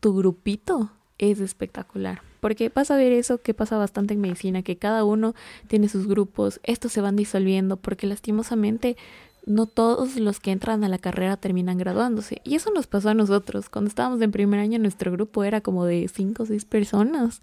tu 0.00 0.14
grupito 0.14 0.90
es 1.18 1.40
espectacular. 1.40 2.22
Porque 2.42 2.70
pasa 2.70 2.94
a 2.94 2.96
ver 2.96 3.12
eso 3.12 3.38
que 3.38 3.54
pasa 3.54 3.78
bastante 3.78 4.14
en 4.14 4.20
medicina, 4.20 4.62
que 4.62 4.74
cada 4.74 5.04
uno 5.04 5.32
tiene 5.68 5.88
sus 5.88 6.08
grupos, 6.08 6.58
estos 6.64 6.90
se 6.90 7.00
van 7.00 7.14
disolviendo 7.14 7.76
porque 7.76 8.08
lastimosamente 8.08 8.96
no 9.46 9.66
todos 9.66 10.16
los 10.16 10.40
que 10.40 10.50
entran 10.50 10.82
a 10.82 10.88
la 10.88 10.98
carrera 10.98 11.36
terminan 11.36 11.78
graduándose. 11.78 12.42
Y 12.42 12.56
eso 12.56 12.72
nos 12.72 12.88
pasó 12.88 13.10
a 13.10 13.14
nosotros. 13.14 13.68
Cuando 13.68 13.90
estábamos 13.90 14.20
en 14.22 14.32
primer 14.32 14.58
año, 14.58 14.80
nuestro 14.80 15.12
grupo 15.12 15.44
era 15.44 15.60
como 15.60 15.84
de 15.84 16.10
cinco 16.12 16.42
o 16.42 16.46
seis 16.46 16.64
personas. 16.64 17.42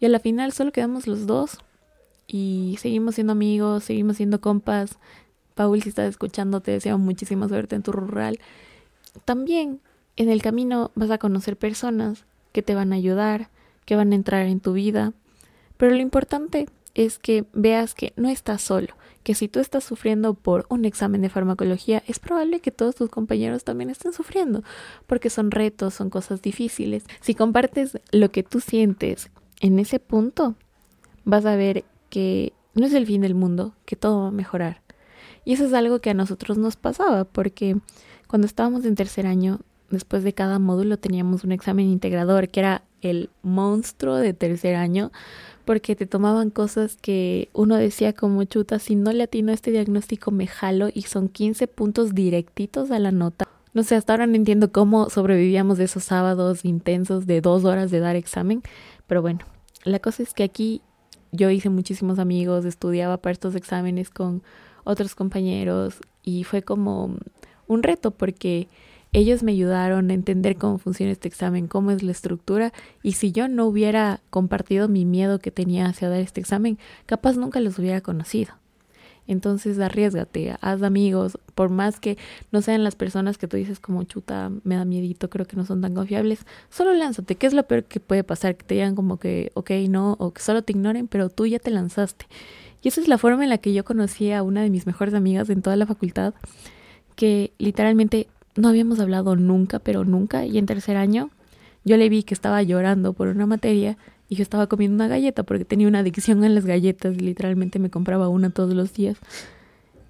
Y 0.00 0.04
a 0.04 0.10
la 0.10 0.20
final 0.20 0.52
solo 0.52 0.70
quedamos 0.70 1.06
los 1.06 1.26
dos. 1.26 1.56
Y 2.26 2.76
seguimos 2.78 3.14
siendo 3.14 3.32
amigos, 3.32 3.84
seguimos 3.84 4.18
siendo 4.18 4.42
compas. 4.42 4.98
Paul, 5.54 5.82
si 5.82 5.88
estás 5.88 6.10
escuchando, 6.10 6.60
te 6.60 6.72
deseo 6.72 6.98
muchísima 6.98 7.48
suerte 7.48 7.74
en 7.74 7.82
tu 7.82 7.92
rural. 7.92 8.38
También 9.24 9.80
en 10.16 10.28
el 10.28 10.42
camino 10.42 10.90
vas 10.94 11.10
a 11.10 11.16
conocer 11.16 11.56
personas 11.56 12.26
que 12.52 12.60
te 12.60 12.74
van 12.74 12.92
a 12.92 12.96
ayudar, 12.96 13.48
que 13.86 13.96
van 13.96 14.12
a 14.12 14.16
entrar 14.16 14.46
en 14.46 14.60
tu 14.60 14.74
vida. 14.74 15.14
Pero 15.78 15.92
lo 15.92 16.02
importante 16.02 16.66
es 16.94 17.18
que 17.18 17.44
veas 17.52 17.94
que 17.94 18.12
no 18.16 18.28
estás 18.28 18.62
solo, 18.62 18.88
que 19.22 19.34
si 19.34 19.48
tú 19.48 19.60
estás 19.60 19.84
sufriendo 19.84 20.34
por 20.34 20.66
un 20.68 20.84
examen 20.84 21.20
de 21.20 21.28
farmacología, 21.28 22.02
es 22.06 22.18
probable 22.18 22.60
que 22.60 22.70
todos 22.70 22.94
tus 22.94 23.10
compañeros 23.10 23.64
también 23.64 23.90
estén 23.90 24.12
sufriendo, 24.12 24.62
porque 25.06 25.30
son 25.30 25.50
retos, 25.50 25.94
son 25.94 26.10
cosas 26.10 26.42
difíciles. 26.42 27.04
Si 27.20 27.34
compartes 27.34 27.98
lo 28.12 28.30
que 28.30 28.42
tú 28.42 28.60
sientes 28.60 29.30
en 29.60 29.78
ese 29.78 30.00
punto, 30.00 30.54
vas 31.24 31.44
a 31.44 31.56
ver 31.56 31.84
que 32.08 32.52
no 32.74 32.86
es 32.86 32.94
el 32.94 33.06
fin 33.06 33.20
del 33.20 33.34
mundo, 33.34 33.74
que 33.84 33.96
todo 33.96 34.22
va 34.22 34.28
a 34.28 34.32
mejorar. 34.32 34.80
Y 35.44 35.52
eso 35.52 35.66
es 35.66 35.74
algo 35.74 36.00
que 36.00 36.10
a 36.10 36.14
nosotros 36.14 36.56
nos 36.56 36.76
pasaba, 36.76 37.24
porque 37.24 37.76
cuando 38.26 38.46
estábamos 38.46 38.84
en 38.84 38.94
tercer 38.94 39.26
año, 39.26 39.60
después 39.90 40.24
de 40.24 40.32
cada 40.32 40.58
módulo 40.58 40.98
teníamos 40.98 41.44
un 41.44 41.52
examen 41.52 41.86
integrador, 41.86 42.48
que 42.48 42.60
era 42.60 42.82
el 43.02 43.30
monstruo 43.42 44.16
de 44.16 44.32
tercer 44.32 44.74
año, 44.74 45.12
porque 45.64 45.96
te 45.96 46.06
tomaban 46.06 46.50
cosas 46.50 46.96
que 46.96 47.48
uno 47.52 47.76
decía 47.76 48.12
como 48.12 48.44
chuta, 48.44 48.78
si 48.78 48.94
no 48.94 49.12
le 49.12 49.24
atino 49.24 49.52
este 49.52 49.70
diagnóstico 49.70 50.30
me 50.30 50.46
jalo 50.46 50.88
y 50.92 51.02
son 51.02 51.28
15 51.28 51.66
puntos 51.66 52.14
directitos 52.14 52.90
a 52.90 52.98
la 52.98 53.10
nota. 53.10 53.46
No 53.74 53.82
sé, 53.82 53.94
hasta 53.94 54.12
ahora 54.12 54.26
no 54.26 54.36
entiendo 54.36 54.72
cómo 54.72 55.10
sobrevivíamos 55.10 55.76
de 55.76 55.84
esos 55.84 56.04
sábados 56.04 56.64
intensos 56.64 57.26
de 57.26 57.40
dos 57.40 57.64
horas 57.64 57.90
de 57.90 58.00
dar 58.00 58.16
examen, 58.16 58.62
pero 59.06 59.22
bueno, 59.22 59.40
la 59.84 59.98
cosa 59.98 60.22
es 60.22 60.32
que 60.34 60.44
aquí 60.44 60.82
yo 61.32 61.50
hice 61.50 61.68
muchísimos 61.68 62.18
amigos, 62.18 62.64
estudiaba 62.64 63.18
para 63.18 63.32
estos 63.32 63.54
exámenes 63.54 64.10
con 64.10 64.42
otros 64.84 65.14
compañeros 65.14 65.98
y 66.22 66.44
fue 66.44 66.62
como 66.62 67.16
un 67.66 67.82
reto 67.82 68.12
porque 68.12 68.68
ellos 69.16 69.42
me 69.42 69.52
ayudaron 69.52 70.10
a 70.10 70.14
entender 70.14 70.56
cómo 70.58 70.76
funciona 70.76 71.10
este 71.10 71.26
examen, 71.26 71.68
cómo 71.68 71.90
es 71.90 72.02
la 72.02 72.12
estructura 72.12 72.74
y 73.02 73.12
si 73.12 73.32
yo 73.32 73.48
no 73.48 73.64
hubiera 73.64 74.20
compartido 74.28 74.88
mi 74.88 75.06
miedo 75.06 75.38
que 75.38 75.50
tenía 75.50 75.86
hacia 75.86 76.10
dar 76.10 76.20
este 76.20 76.38
examen, 76.38 76.78
capaz 77.06 77.38
nunca 77.38 77.60
los 77.60 77.78
hubiera 77.78 78.02
conocido. 78.02 78.52
Entonces 79.26 79.78
arriesgate, 79.78 80.58
haz 80.60 80.82
amigos, 80.82 81.38
por 81.54 81.70
más 81.70 81.98
que 81.98 82.18
no 82.52 82.60
sean 82.60 82.84
las 82.84 82.94
personas 82.94 83.38
que 83.38 83.48
tú 83.48 83.56
dices 83.56 83.80
como 83.80 84.04
chuta, 84.04 84.52
me 84.64 84.76
da 84.76 84.84
miedito, 84.84 85.30
creo 85.30 85.46
que 85.46 85.56
no 85.56 85.64
son 85.64 85.80
tan 85.80 85.94
confiables, 85.94 86.44
solo 86.68 86.92
lánzate, 86.92 87.36
¿qué 87.36 87.46
es 87.46 87.54
lo 87.54 87.66
peor 87.66 87.84
que 87.84 88.00
puede 88.00 88.22
pasar? 88.22 88.54
Que 88.54 88.66
te 88.66 88.74
digan 88.74 88.94
como 88.94 89.18
que 89.18 89.50
ok, 89.54 89.70
no, 89.88 90.16
o 90.18 90.34
que 90.34 90.42
solo 90.42 90.60
te 90.60 90.74
ignoren, 90.74 91.08
pero 91.08 91.30
tú 91.30 91.46
ya 91.46 91.58
te 91.58 91.70
lanzaste. 91.70 92.26
Y 92.82 92.88
esa 92.88 93.00
es 93.00 93.08
la 93.08 93.16
forma 93.16 93.44
en 93.44 93.48
la 93.48 93.56
que 93.56 93.72
yo 93.72 93.82
conocí 93.82 94.30
a 94.30 94.42
una 94.42 94.60
de 94.60 94.68
mis 94.68 94.86
mejores 94.86 95.14
amigas 95.14 95.48
en 95.48 95.62
toda 95.62 95.76
la 95.76 95.86
facultad, 95.86 96.34
que 97.14 97.54
literalmente 97.56 98.28
no 98.56 98.68
habíamos 98.68 99.00
hablado 99.00 99.36
nunca, 99.36 99.78
pero 99.78 100.04
nunca, 100.04 100.44
y 100.46 100.58
en 100.58 100.66
tercer 100.66 100.96
año 100.96 101.30
yo 101.84 101.96
le 101.96 102.08
vi 102.08 102.22
que 102.22 102.34
estaba 102.34 102.62
llorando 102.62 103.12
por 103.12 103.28
una 103.28 103.46
materia 103.46 103.96
y 104.28 104.36
yo 104.36 104.42
estaba 104.42 104.66
comiendo 104.66 104.96
una 104.96 105.08
galleta 105.08 105.44
porque 105.44 105.64
tenía 105.64 105.86
una 105.86 106.00
adicción 106.00 106.42
a 106.42 106.48
las 106.48 106.66
galletas, 106.66 107.20
literalmente 107.20 107.78
me 107.78 107.90
compraba 107.90 108.28
una 108.28 108.50
todos 108.50 108.74
los 108.74 108.92
días. 108.92 109.18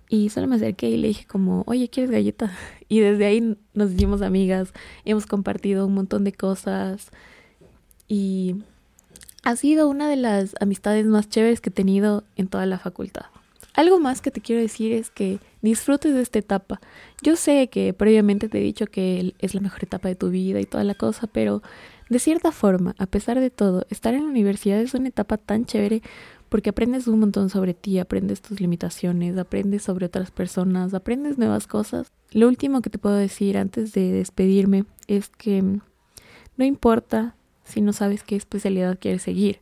Y 0.09 0.31
solo 0.31 0.47
me 0.47 0.57
acerqué 0.57 0.89
y 0.89 0.97
le 0.97 1.09
dije 1.09 1.27
como, 1.27 1.65
oye, 1.67 1.89
¿quieres 1.89 2.11
galleta? 2.11 2.53
Y 2.89 3.01
desde 3.01 3.27
ahí 3.27 3.57
nos 3.75 3.91
hicimos 3.91 4.23
amigas, 4.23 4.73
hemos 5.05 5.27
compartido 5.27 5.87
un 5.87 5.95
montón 5.95 6.23
de 6.23 6.33
cosas 6.33 7.11
y 8.07 8.63
ha 9.43 9.57
sido 9.57 9.89
una 9.89 10.09
de 10.09 10.15
las 10.15 10.55
amistades 10.61 11.05
más 11.07 11.29
chéveres 11.29 11.61
que 11.61 11.71
he 11.71 11.73
tenido 11.73 12.23
en 12.37 12.47
toda 12.47 12.65
la 12.65 12.79
facultad. 12.79 13.27
Algo 13.77 14.01
más 14.01 14.23
que 14.23 14.31
te 14.31 14.41
quiero 14.41 14.63
decir 14.63 14.93
es 14.93 15.11
que 15.11 15.39
disfrutes 15.61 16.15
de 16.15 16.23
esta 16.23 16.39
etapa. 16.39 16.81
Yo 17.23 17.37
sé 17.37 17.69
que 17.69 17.93
previamente 17.93 18.49
te 18.49 18.59
he 18.59 18.63
dicho 18.63 18.87
que 18.87 19.35
es 19.39 19.55
la 19.55 19.61
mejor 19.61 19.85
etapa 19.85 20.09
de 20.09 20.15
tu 20.15 20.31
vida 20.31 20.59
y 20.61 20.65
toda 20.65 20.83
la 20.83 20.95
cosa, 20.95 21.27
pero 21.27 21.63
de 22.09 22.19
cierta 22.19 22.53
forma, 22.53 22.95
a 22.99 23.05
pesar 23.05 23.39
de 23.39 23.51
todo, 23.51 23.85
estar 23.91 24.15
en 24.15 24.23
la 24.23 24.31
universidad 24.31 24.81
es 24.81 24.95
una 24.95 25.09
etapa 25.09 25.37
tan 25.37 25.67
chévere 25.67 26.01
porque 26.49 26.71
aprendes 26.71 27.07
un 27.07 27.21
montón 27.21 27.51
sobre 27.51 27.75
ti, 27.75 27.99
aprendes 27.99 28.41
tus 28.41 28.61
limitaciones, 28.61 29.37
aprendes 29.37 29.83
sobre 29.83 30.07
otras 30.07 30.31
personas, 30.31 30.95
aprendes 30.95 31.37
nuevas 31.37 31.67
cosas. 31.67 32.11
Lo 32.31 32.49
último 32.49 32.81
que 32.81 32.89
te 32.89 32.97
puedo 32.99 33.17
decir 33.17 33.59
antes 33.59 33.93
de 33.93 34.11
despedirme 34.11 34.87
es 35.07 35.29
que 35.29 35.63
no 35.63 36.65
importa 36.65 37.37
si 37.65 37.83
no 37.83 37.93
sabes 37.93 38.23
qué 38.23 38.37
especialidad 38.37 38.99
quieres 38.99 39.21
seguir. 39.21 39.61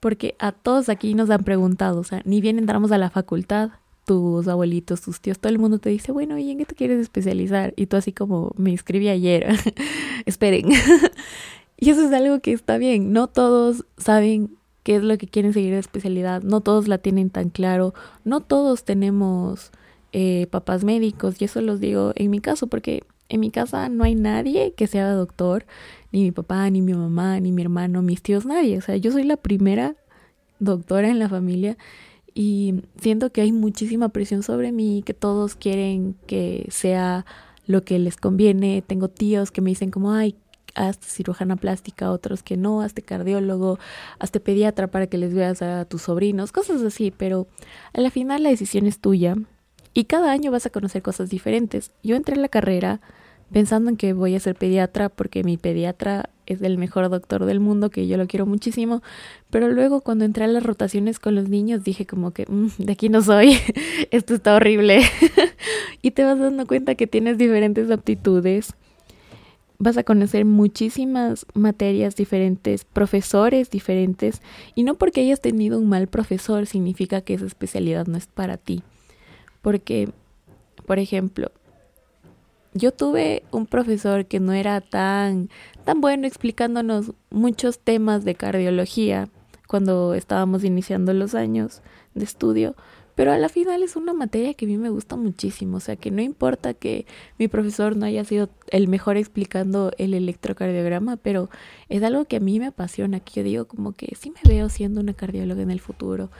Porque 0.00 0.34
a 0.38 0.52
todos 0.52 0.88
aquí 0.88 1.14
nos 1.14 1.30
han 1.30 1.44
preguntado, 1.44 2.00
o 2.00 2.04
sea, 2.04 2.22
ni 2.24 2.40
bien 2.40 2.58
entramos 2.58 2.92
a 2.92 2.98
la 2.98 3.10
facultad, 3.10 3.70
tus 4.06 4.46
abuelitos, 4.46 5.00
tus 5.00 5.20
tíos, 5.20 5.38
todo 5.38 5.50
el 5.52 5.58
mundo 5.58 5.78
te 5.78 5.90
dice, 5.90 6.12
bueno, 6.12 6.38
¿y 6.38 6.50
en 6.50 6.58
qué 6.58 6.64
te 6.64 6.74
quieres 6.74 7.00
especializar? 7.00 7.74
Y 7.76 7.86
tú 7.86 7.96
así 7.96 8.12
como, 8.12 8.52
me 8.56 8.70
inscribí 8.70 9.08
ayer, 9.08 9.48
esperen. 10.26 10.68
y 11.76 11.90
eso 11.90 12.06
es 12.06 12.12
algo 12.12 12.40
que 12.40 12.52
está 12.52 12.78
bien, 12.78 13.12
no 13.12 13.26
todos 13.26 13.84
saben 13.98 14.56
qué 14.84 14.96
es 14.96 15.02
lo 15.02 15.18
que 15.18 15.26
quieren 15.26 15.52
seguir 15.52 15.72
de 15.72 15.80
especialidad, 15.80 16.42
no 16.42 16.60
todos 16.60 16.86
la 16.86 16.98
tienen 16.98 17.30
tan 17.30 17.50
claro, 17.50 17.92
no 18.24 18.40
todos 18.40 18.84
tenemos 18.84 19.72
eh, 20.12 20.46
papás 20.52 20.84
médicos, 20.84 21.42
y 21.42 21.46
eso 21.46 21.60
los 21.60 21.80
digo 21.80 22.12
en 22.14 22.30
mi 22.30 22.38
caso, 22.38 22.68
porque 22.68 23.02
en 23.28 23.40
mi 23.40 23.50
casa 23.50 23.88
no 23.88 24.04
hay 24.04 24.14
nadie 24.14 24.72
que 24.76 24.86
sea 24.86 25.10
doctor, 25.10 25.66
ni 26.16 26.22
mi 26.22 26.32
papá, 26.32 26.70
ni 26.70 26.80
mi 26.80 26.94
mamá, 26.94 27.38
ni 27.40 27.52
mi 27.52 27.60
hermano, 27.60 28.00
mis 28.00 28.22
tíos, 28.22 28.46
nadie. 28.46 28.78
O 28.78 28.80
sea, 28.80 28.96
yo 28.96 29.12
soy 29.12 29.24
la 29.24 29.36
primera 29.36 29.96
doctora 30.58 31.10
en 31.10 31.18
la 31.18 31.28
familia 31.28 31.76
y 32.32 32.84
siento 32.98 33.30
que 33.32 33.42
hay 33.42 33.52
muchísima 33.52 34.08
presión 34.08 34.42
sobre 34.42 34.72
mí, 34.72 35.02
que 35.04 35.12
todos 35.12 35.56
quieren 35.56 36.16
que 36.26 36.68
sea 36.70 37.26
lo 37.66 37.82
que 37.82 37.98
les 37.98 38.16
conviene. 38.16 38.82
Tengo 38.86 39.08
tíos 39.08 39.50
que 39.50 39.60
me 39.60 39.68
dicen 39.68 39.90
como, 39.90 40.10
ay, 40.10 40.36
hazte 40.74 41.06
cirujana 41.06 41.56
plástica, 41.56 42.10
otros 42.10 42.42
que 42.42 42.56
no, 42.56 42.80
hazte 42.80 43.02
cardiólogo, 43.02 43.78
hazte 44.18 44.40
pediatra 44.40 44.86
para 44.86 45.08
que 45.08 45.18
les 45.18 45.34
veas 45.34 45.60
a 45.60 45.84
tus 45.84 46.00
sobrinos, 46.00 46.50
cosas 46.50 46.80
así, 46.80 47.10
pero 47.10 47.46
a 47.92 48.00
la 48.00 48.10
final 48.10 48.42
la 48.42 48.48
decisión 48.48 48.86
es 48.86 49.00
tuya 49.00 49.36
y 49.92 50.04
cada 50.04 50.32
año 50.32 50.50
vas 50.50 50.64
a 50.64 50.70
conocer 50.70 51.02
cosas 51.02 51.28
diferentes. 51.28 51.92
Yo 52.02 52.16
entré 52.16 52.36
en 52.36 52.42
la 52.42 52.48
carrera 52.48 53.02
pensando 53.52 53.90
en 53.90 53.96
que 53.96 54.12
voy 54.12 54.34
a 54.34 54.40
ser 54.40 54.54
pediatra 54.54 55.08
porque 55.08 55.44
mi 55.44 55.56
pediatra 55.56 56.30
es 56.46 56.62
el 56.62 56.78
mejor 56.78 57.08
doctor 57.10 57.44
del 57.44 57.60
mundo, 57.60 57.90
que 57.90 58.06
yo 58.06 58.16
lo 58.16 58.26
quiero 58.26 58.46
muchísimo, 58.46 59.02
pero 59.50 59.68
luego 59.70 60.00
cuando 60.00 60.24
entré 60.24 60.44
a 60.44 60.48
las 60.48 60.62
rotaciones 60.62 61.18
con 61.18 61.34
los 61.34 61.48
niños 61.48 61.84
dije 61.84 62.06
como 62.06 62.30
que 62.30 62.46
mm, 62.48 62.68
de 62.78 62.92
aquí 62.92 63.08
no 63.08 63.22
soy, 63.22 63.58
esto 64.10 64.34
está 64.34 64.56
horrible. 64.56 65.02
y 66.02 66.12
te 66.12 66.24
vas 66.24 66.38
dando 66.38 66.66
cuenta 66.66 66.94
que 66.94 67.06
tienes 67.06 67.38
diferentes 67.38 67.90
aptitudes, 67.90 68.74
vas 69.78 69.96
a 69.96 70.04
conocer 70.04 70.44
muchísimas 70.44 71.46
materias 71.54 72.16
diferentes, 72.16 72.84
profesores 72.84 73.70
diferentes, 73.70 74.40
y 74.74 74.84
no 74.84 74.94
porque 74.94 75.20
hayas 75.20 75.40
tenido 75.40 75.78
un 75.78 75.88
mal 75.88 76.06
profesor 76.06 76.66
significa 76.66 77.20
que 77.20 77.34
esa 77.34 77.46
especialidad 77.46 78.06
no 78.06 78.16
es 78.16 78.26
para 78.26 78.56
ti. 78.56 78.82
Porque, 79.62 80.08
por 80.86 80.98
ejemplo, 80.98 81.50
yo 82.76 82.92
tuve 82.92 83.42
un 83.50 83.66
profesor 83.66 84.26
que 84.26 84.40
no 84.40 84.52
era 84.52 84.80
tan, 84.80 85.48
tan 85.84 86.00
bueno 86.00 86.26
explicándonos 86.26 87.12
muchos 87.30 87.78
temas 87.78 88.24
de 88.24 88.34
cardiología 88.34 89.28
cuando 89.66 90.14
estábamos 90.14 90.64
iniciando 90.64 91.12
los 91.12 91.34
años 91.34 91.82
de 92.14 92.24
estudio, 92.24 92.76
pero 93.14 93.32
a 93.32 93.38
la 93.38 93.48
final 93.48 93.82
es 93.82 93.96
una 93.96 94.12
materia 94.12 94.52
que 94.54 94.66
a 94.66 94.68
mí 94.68 94.76
me 94.76 94.90
gusta 94.90 95.16
muchísimo, 95.16 95.78
o 95.78 95.80
sea 95.80 95.96
que 95.96 96.10
no 96.10 96.20
importa 96.20 96.74
que 96.74 97.06
mi 97.38 97.48
profesor 97.48 97.96
no 97.96 98.04
haya 98.04 98.24
sido 98.24 98.50
el 98.70 98.88
mejor 98.88 99.16
explicando 99.16 99.90
el 99.96 100.12
electrocardiograma, 100.12 101.16
pero 101.16 101.48
es 101.88 102.02
algo 102.02 102.26
que 102.26 102.36
a 102.36 102.40
mí 102.40 102.60
me 102.60 102.66
apasiona, 102.66 103.20
que 103.20 103.40
yo 103.40 103.42
digo 103.42 103.64
como 103.64 103.92
que 103.92 104.14
sí 104.16 104.30
me 104.30 104.48
veo 104.48 104.68
siendo 104.68 105.00
una 105.00 105.14
cardióloga 105.14 105.62
en 105.62 105.70
el 105.70 105.80
futuro, 105.80 106.30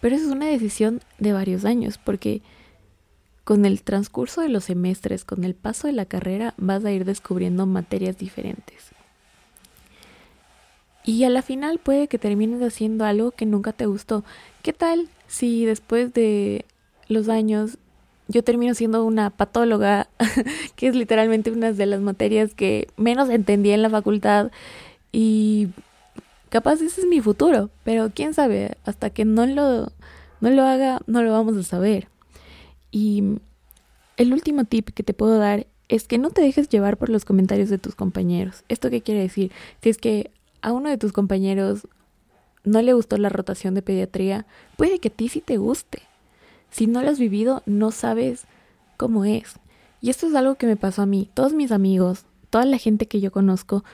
pero 0.00 0.14
eso 0.14 0.26
es 0.26 0.32
una 0.32 0.46
decisión 0.46 1.00
de 1.18 1.32
varios 1.32 1.64
años, 1.64 1.98
porque 1.98 2.42
con 3.44 3.64
el 3.64 3.82
transcurso 3.82 4.40
de 4.40 4.48
los 4.48 4.64
semestres, 4.64 5.24
con 5.24 5.44
el 5.44 5.54
paso 5.54 5.86
de 5.86 5.92
la 5.92 6.06
carrera, 6.06 6.54
vas 6.56 6.84
a 6.84 6.92
ir 6.92 7.04
descubriendo 7.04 7.66
materias 7.66 8.18
diferentes. 8.18 8.90
Y 11.04 11.24
a 11.24 11.30
la 11.30 11.42
final 11.42 11.78
puede 11.78 12.06
que 12.06 12.18
termines 12.18 12.62
haciendo 12.62 13.04
algo 13.04 13.32
que 13.32 13.46
nunca 13.46 13.72
te 13.72 13.86
gustó. 13.86 14.24
¿Qué 14.62 14.72
tal 14.72 15.08
si 15.26 15.64
después 15.64 16.12
de 16.12 16.64
los 17.08 17.28
años 17.28 17.78
yo 18.28 18.44
termino 18.44 18.74
siendo 18.74 19.04
una 19.04 19.30
patóloga, 19.30 20.08
que 20.76 20.86
es 20.86 20.94
literalmente 20.94 21.50
una 21.50 21.72
de 21.72 21.86
las 21.86 22.00
materias 22.00 22.54
que 22.54 22.88
menos 22.96 23.28
entendí 23.30 23.72
en 23.72 23.82
la 23.82 23.90
facultad 23.90 24.52
y 25.10 25.68
Capaz 26.52 26.82
ese 26.82 27.00
es 27.00 27.06
mi 27.06 27.22
futuro, 27.22 27.70
pero 27.82 28.10
quién 28.14 28.34
sabe, 28.34 28.76
hasta 28.84 29.08
que 29.08 29.24
no 29.24 29.46
lo, 29.46 29.90
no 30.42 30.50
lo 30.50 30.64
haga, 30.64 31.00
no 31.06 31.22
lo 31.22 31.32
vamos 31.32 31.56
a 31.56 31.62
saber. 31.62 32.08
Y 32.92 33.40
el 34.16 34.32
último 34.32 34.64
tip 34.64 34.90
que 34.90 35.02
te 35.02 35.14
puedo 35.14 35.38
dar 35.38 35.66
es 35.88 36.06
que 36.06 36.18
no 36.18 36.30
te 36.30 36.42
dejes 36.42 36.68
llevar 36.68 36.96
por 36.96 37.08
los 37.08 37.24
comentarios 37.24 37.68
de 37.68 37.78
tus 37.78 37.96
compañeros. 37.96 38.62
¿Esto 38.68 38.88
qué 38.90 39.02
quiere 39.02 39.20
decir? 39.20 39.50
Si 39.82 39.88
es 39.88 39.98
que 39.98 40.30
a 40.60 40.72
uno 40.72 40.88
de 40.88 40.98
tus 40.98 41.12
compañeros 41.12 41.88
no 42.64 42.80
le 42.80 42.92
gustó 42.92 43.18
la 43.18 43.28
rotación 43.28 43.74
de 43.74 43.82
pediatría, 43.82 44.46
puede 44.76 45.00
que 45.00 45.08
a 45.08 45.12
ti 45.12 45.28
sí 45.28 45.40
te 45.40 45.56
guste. 45.56 46.02
Si 46.70 46.86
no 46.86 47.02
lo 47.02 47.10
has 47.10 47.18
vivido, 47.18 47.62
no 47.66 47.90
sabes 47.90 48.44
cómo 48.96 49.24
es. 49.24 49.56
Y 50.00 50.10
esto 50.10 50.26
es 50.26 50.34
algo 50.34 50.54
que 50.54 50.66
me 50.66 50.76
pasó 50.76 51.02
a 51.02 51.06
mí. 51.06 51.28
Todos 51.34 51.52
mis 51.52 51.72
amigos, 51.72 52.24
toda 52.50 52.64
la 52.64 52.78
gente 52.78 53.06
que 53.06 53.20
yo 53.20 53.32
conozco, 53.32 53.84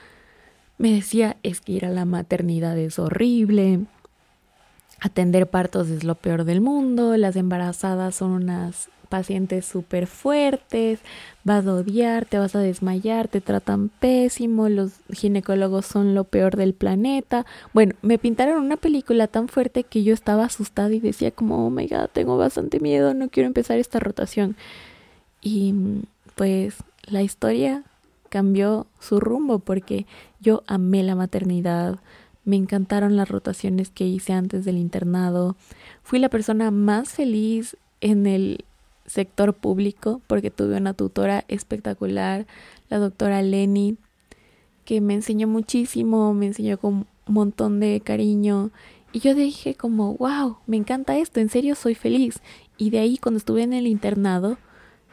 me 0.76 0.92
decía, 0.92 1.36
es 1.42 1.60
que 1.60 1.72
ir 1.72 1.84
a 1.84 1.90
la 1.90 2.04
maternidad 2.04 2.78
es 2.78 2.98
horrible, 2.98 3.86
atender 5.00 5.48
partos 5.48 5.88
es 5.88 6.04
lo 6.04 6.14
peor 6.14 6.44
del 6.44 6.60
mundo, 6.60 7.16
las 7.16 7.36
embarazadas 7.36 8.16
son 8.16 8.32
unas 8.32 8.88
pacientes 9.08 9.64
súper 9.64 10.06
fuertes, 10.06 11.00
vas 11.44 11.66
a 11.66 11.74
odiar, 11.74 12.26
te 12.26 12.38
vas 12.38 12.54
a 12.54 12.60
desmayar, 12.60 13.28
te 13.28 13.40
tratan 13.40 13.88
pésimo, 13.88 14.68
los 14.68 14.92
ginecólogos 15.10 15.86
son 15.86 16.14
lo 16.14 16.24
peor 16.24 16.56
del 16.56 16.74
planeta. 16.74 17.46
Bueno, 17.72 17.94
me 18.02 18.18
pintaron 18.18 18.62
una 18.62 18.76
película 18.76 19.26
tan 19.26 19.48
fuerte 19.48 19.84
que 19.84 20.04
yo 20.04 20.12
estaba 20.14 20.44
asustada 20.44 20.92
y 20.92 21.00
decía 21.00 21.30
como, 21.30 21.66
oh 21.66 21.70
my 21.70 21.86
god, 21.86 22.10
tengo 22.12 22.36
bastante 22.36 22.80
miedo, 22.80 23.14
no 23.14 23.28
quiero 23.28 23.46
empezar 23.46 23.78
esta 23.78 23.98
rotación. 23.98 24.56
Y 25.40 25.74
pues 26.34 26.76
la 27.04 27.22
historia 27.22 27.84
cambió 28.28 28.86
su 29.00 29.20
rumbo 29.20 29.58
porque 29.58 30.06
yo 30.40 30.62
amé 30.66 31.02
la 31.02 31.14
maternidad, 31.14 31.98
me 32.48 32.56
encantaron 32.56 33.14
las 33.14 33.28
rotaciones 33.28 33.90
que 33.90 34.06
hice 34.06 34.32
antes 34.32 34.64
del 34.64 34.78
internado, 34.78 35.54
fui 36.02 36.18
la 36.18 36.30
persona 36.30 36.70
más 36.70 37.10
feliz 37.10 37.76
en 38.00 38.26
el 38.26 38.64
sector 39.04 39.52
público 39.52 40.22
porque 40.26 40.50
tuve 40.50 40.78
una 40.78 40.94
tutora 40.94 41.44
espectacular, 41.48 42.46
la 42.88 42.96
doctora 42.96 43.42
Lenny, 43.42 43.98
que 44.86 45.02
me 45.02 45.12
enseñó 45.12 45.46
muchísimo, 45.46 46.32
me 46.32 46.46
enseñó 46.46 46.78
con 46.78 46.94
un 46.94 47.06
montón 47.26 47.80
de 47.80 48.00
cariño 48.00 48.70
y 49.12 49.20
yo 49.20 49.34
dije 49.34 49.74
como, 49.74 50.14
wow, 50.14 50.56
me 50.66 50.78
encanta 50.78 51.18
esto, 51.18 51.40
en 51.40 51.50
serio 51.50 51.74
soy 51.74 51.94
feliz. 51.94 52.40
Y 52.78 52.88
de 52.88 53.00
ahí 53.00 53.18
cuando 53.18 53.36
estuve 53.36 53.62
en 53.62 53.74
el 53.74 53.86
internado, 53.86 54.56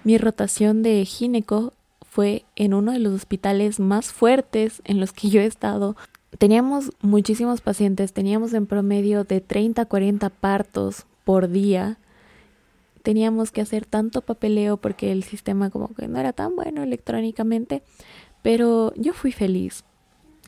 mi 0.06 0.18
rotación 0.18 0.84
de 0.84 1.04
gineco 1.04 1.74
fue 2.10 2.46
en 2.56 2.74
uno 2.74 2.94
de 2.94 3.00
los 3.00 3.14
hospitales 3.14 3.82
más 3.82 4.14
fuertes 4.14 4.82
en 4.86 5.02
los 5.02 5.12
que 5.12 5.28
yo 5.28 5.42
he 5.42 5.46
estado. 5.46 5.98
Teníamos 6.38 6.92
muchísimos 7.02 7.62
pacientes, 7.62 8.14
teníamos 8.14 8.54
en 8.54 8.66
promedio 8.66 9.24
de 9.24 9.42
30 9.42 9.84
a 9.84 9.86
40 9.86 10.30
partos 10.30 11.06
por 11.24 11.50
día 11.50 11.98
teníamos 13.06 13.52
que 13.52 13.62
hacer 13.62 13.86
tanto 13.86 14.22
papeleo 14.22 14.78
porque 14.78 15.12
el 15.12 15.24
sistema 15.24 15.70
como 15.70 15.94
que 15.94 16.08
no 16.08 16.20
era 16.20 16.34
tan 16.34 16.56
bueno 16.56 16.82
electrónicamente, 16.82 17.84
pero 18.42 18.94
yo 18.96 19.14
fui 19.14 19.32
feliz. 19.32 19.86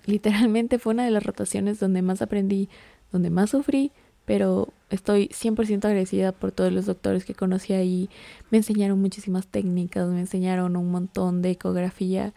Literalmente 0.08 0.80
fue 0.80 0.94
una 0.96 1.06
de 1.06 1.12
las 1.12 1.24
rotaciones 1.24 1.80
donde 1.80 2.02
más 2.02 2.24
aprendí, 2.24 2.68
donde 3.12 3.30
más 3.30 3.52
sufrí, 3.52 3.92
pero 4.26 4.70
estoy 4.90 5.28
100% 5.28 5.86
agradecida 5.86 6.32
por 6.32 6.52
todos 6.52 6.74
los 6.74 6.88
doctores 6.88 7.26
que 7.26 7.36
conocí 7.36 7.74
ahí. 7.74 8.10
Me 8.50 8.58
enseñaron 8.58 9.00
muchísimas 9.00 9.46
técnicas, 9.46 10.10
me 10.10 10.20
enseñaron 10.20 10.78
un 10.78 10.90
montón 10.90 11.44
de 11.44 11.52
ecografía 11.52 12.34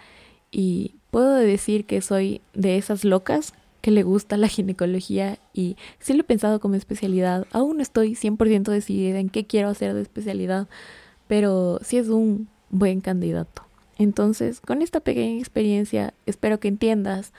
y 0.51 0.97
puedo 1.11 1.35
decir 1.35 1.85
que 1.85 2.01
soy 2.01 2.41
de 2.55 2.77
esas 2.77 3.05
locas 3.05 3.53
que 3.81 3.91
le 3.91 4.03
gusta 4.03 4.37
la 4.37 4.49
ginecología 4.49 5.39
y 5.55 5.77
sí 5.99 6.13
lo 6.13 6.21
he 6.21 6.25
pensado 6.25 6.61
como 6.61 6.75
especialidad. 6.75 7.47
Aún 7.53 7.79
no 7.79 7.83
estoy 7.83 8.15
100% 8.15 8.71
decidida 8.71 9.19
en 9.19 9.31
qué 9.31 9.47
quiero 9.47 9.69
hacer 9.69 9.95
de 9.95 10.03
especialidad, 10.03 10.69
pero 11.29 11.81
sí 11.83 11.97
es 11.97 12.09
un 12.09 12.49
buen 12.69 13.01
candidato. 13.01 13.63
Entonces, 13.99 14.61
con 14.61 14.83
esta 14.83 15.01
pequeña 15.01 15.39
experiencia, 15.39 16.15
espero 16.27 16.61
que 16.61 16.69
entiendas 16.69 17.33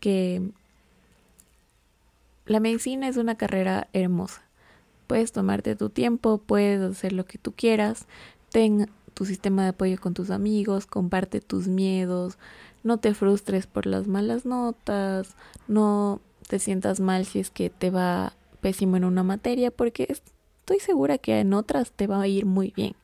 que 0.00 0.42
la 2.46 2.60
medicina 2.60 3.08
es 3.08 3.16
una 3.16 3.36
carrera 3.36 3.88
hermosa. 3.92 4.42
Puedes 5.06 5.32
tomarte 5.32 5.76
tu 5.76 5.90
tiempo, 5.90 6.38
puedes 6.38 6.80
hacer 6.80 7.12
lo 7.12 7.24
que 7.26 7.38
tú 7.38 7.52
quieras, 7.52 8.06
ten 8.50 8.88
tu 9.14 9.24
sistema 9.24 9.62
de 9.62 9.68
apoyo 9.70 10.00
con 10.00 10.14
tus 10.14 10.30
amigos, 10.30 10.86
comparte 10.86 11.40
tus 11.40 11.68
miedos, 11.68 12.38
no 12.84 12.98
te 12.98 13.14
frustres 13.14 13.66
por 13.66 13.86
las 13.86 14.06
malas 14.06 14.44
notas, 14.44 15.34
no 15.66 16.20
te 16.46 16.60
sientas 16.60 17.00
mal 17.00 17.24
si 17.24 17.40
es 17.40 17.50
que 17.50 17.70
te 17.70 17.90
va 17.90 18.34
pésimo 18.60 18.96
en 18.96 19.04
una 19.04 19.24
materia, 19.24 19.70
porque 19.70 20.06
estoy 20.08 20.78
segura 20.78 21.18
que 21.18 21.40
en 21.40 21.54
otras 21.54 21.90
te 21.90 22.06
va 22.06 22.20
a 22.20 22.28
ir 22.28 22.46
muy 22.46 22.72
bien. 22.76 22.94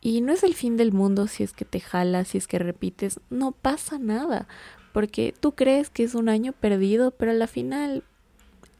Y 0.00 0.22
no 0.22 0.32
es 0.32 0.44
el 0.44 0.54
fin 0.54 0.76
del 0.76 0.92
mundo 0.92 1.26
si 1.26 1.42
es 1.42 1.52
que 1.52 1.66
te 1.66 1.80
jalas, 1.80 2.28
si 2.28 2.38
es 2.38 2.46
que 2.46 2.58
repites, 2.58 3.20
no 3.28 3.52
pasa 3.52 3.98
nada, 3.98 4.48
porque 4.92 5.34
tú 5.38 5.52
crees 5.52 5.90
que 5.90 6.04
es 6.04 6.14
un 6.14 6.28
año 6.28 6.52
perdido, 6.52 7.10
pero 7.10 7.32
a 7.32 7.34
la 7.34 7.46
final 7.46 8.04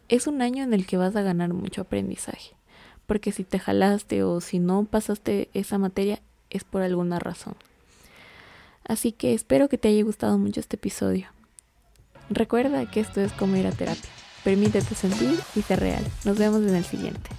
es 0.09 0.27
un 0.27 0.41
año 0.41 0.65
en 0.65 0.73
el 0.73 0.87
que 0.87 0.97
vas 0.97 1.15
a 1.17 1.23
ganar 1.23 1.53
mucho 1.53 1.83
aprendizaje, 1.83 2.55
porque 3.07 3.33
si 3.33 3.45
te 3.45 3.59
jalaste 3.59 4.23
o 4.23 4.41
si 4.41 4.61
no 4.61 4.85
pasaste 4.85 5.51
esa 5.53 5.79
materia 5.79 6.23
es 6.49 6.65
por 6.65 6.83
alguna 6.83 7.19
razón. 7.19 7.55
Así 8.85 9.13
que 9.13 9.35
espero 9.35 9.69
que 9.69 9.79
te 9.79 9.89
haya 9.89 10.03
gustado 10.03 10.39
mucho 10.39 10.61
este 10.61 10.77
episodio. 10.77 11.29
Recuerda 12.29 12.91
que 12.91 13.01
esto 13.01 13.21
es 13.21 13.33
como 13.33 13.57
ir 13.57 13.67
a 13.67 13.73
terapia. 13.73 14.11
Permítete 14.45 14.95
sentir 14.95 15.39
y 15.55 15.63
ser 15.63 15.81
real. 15.81 16.05
Nos 16.25 16.39
vemos 16.39 16.63
en 16.63 16.75
el 16.75 16.85
siguiente. 16.85 17.31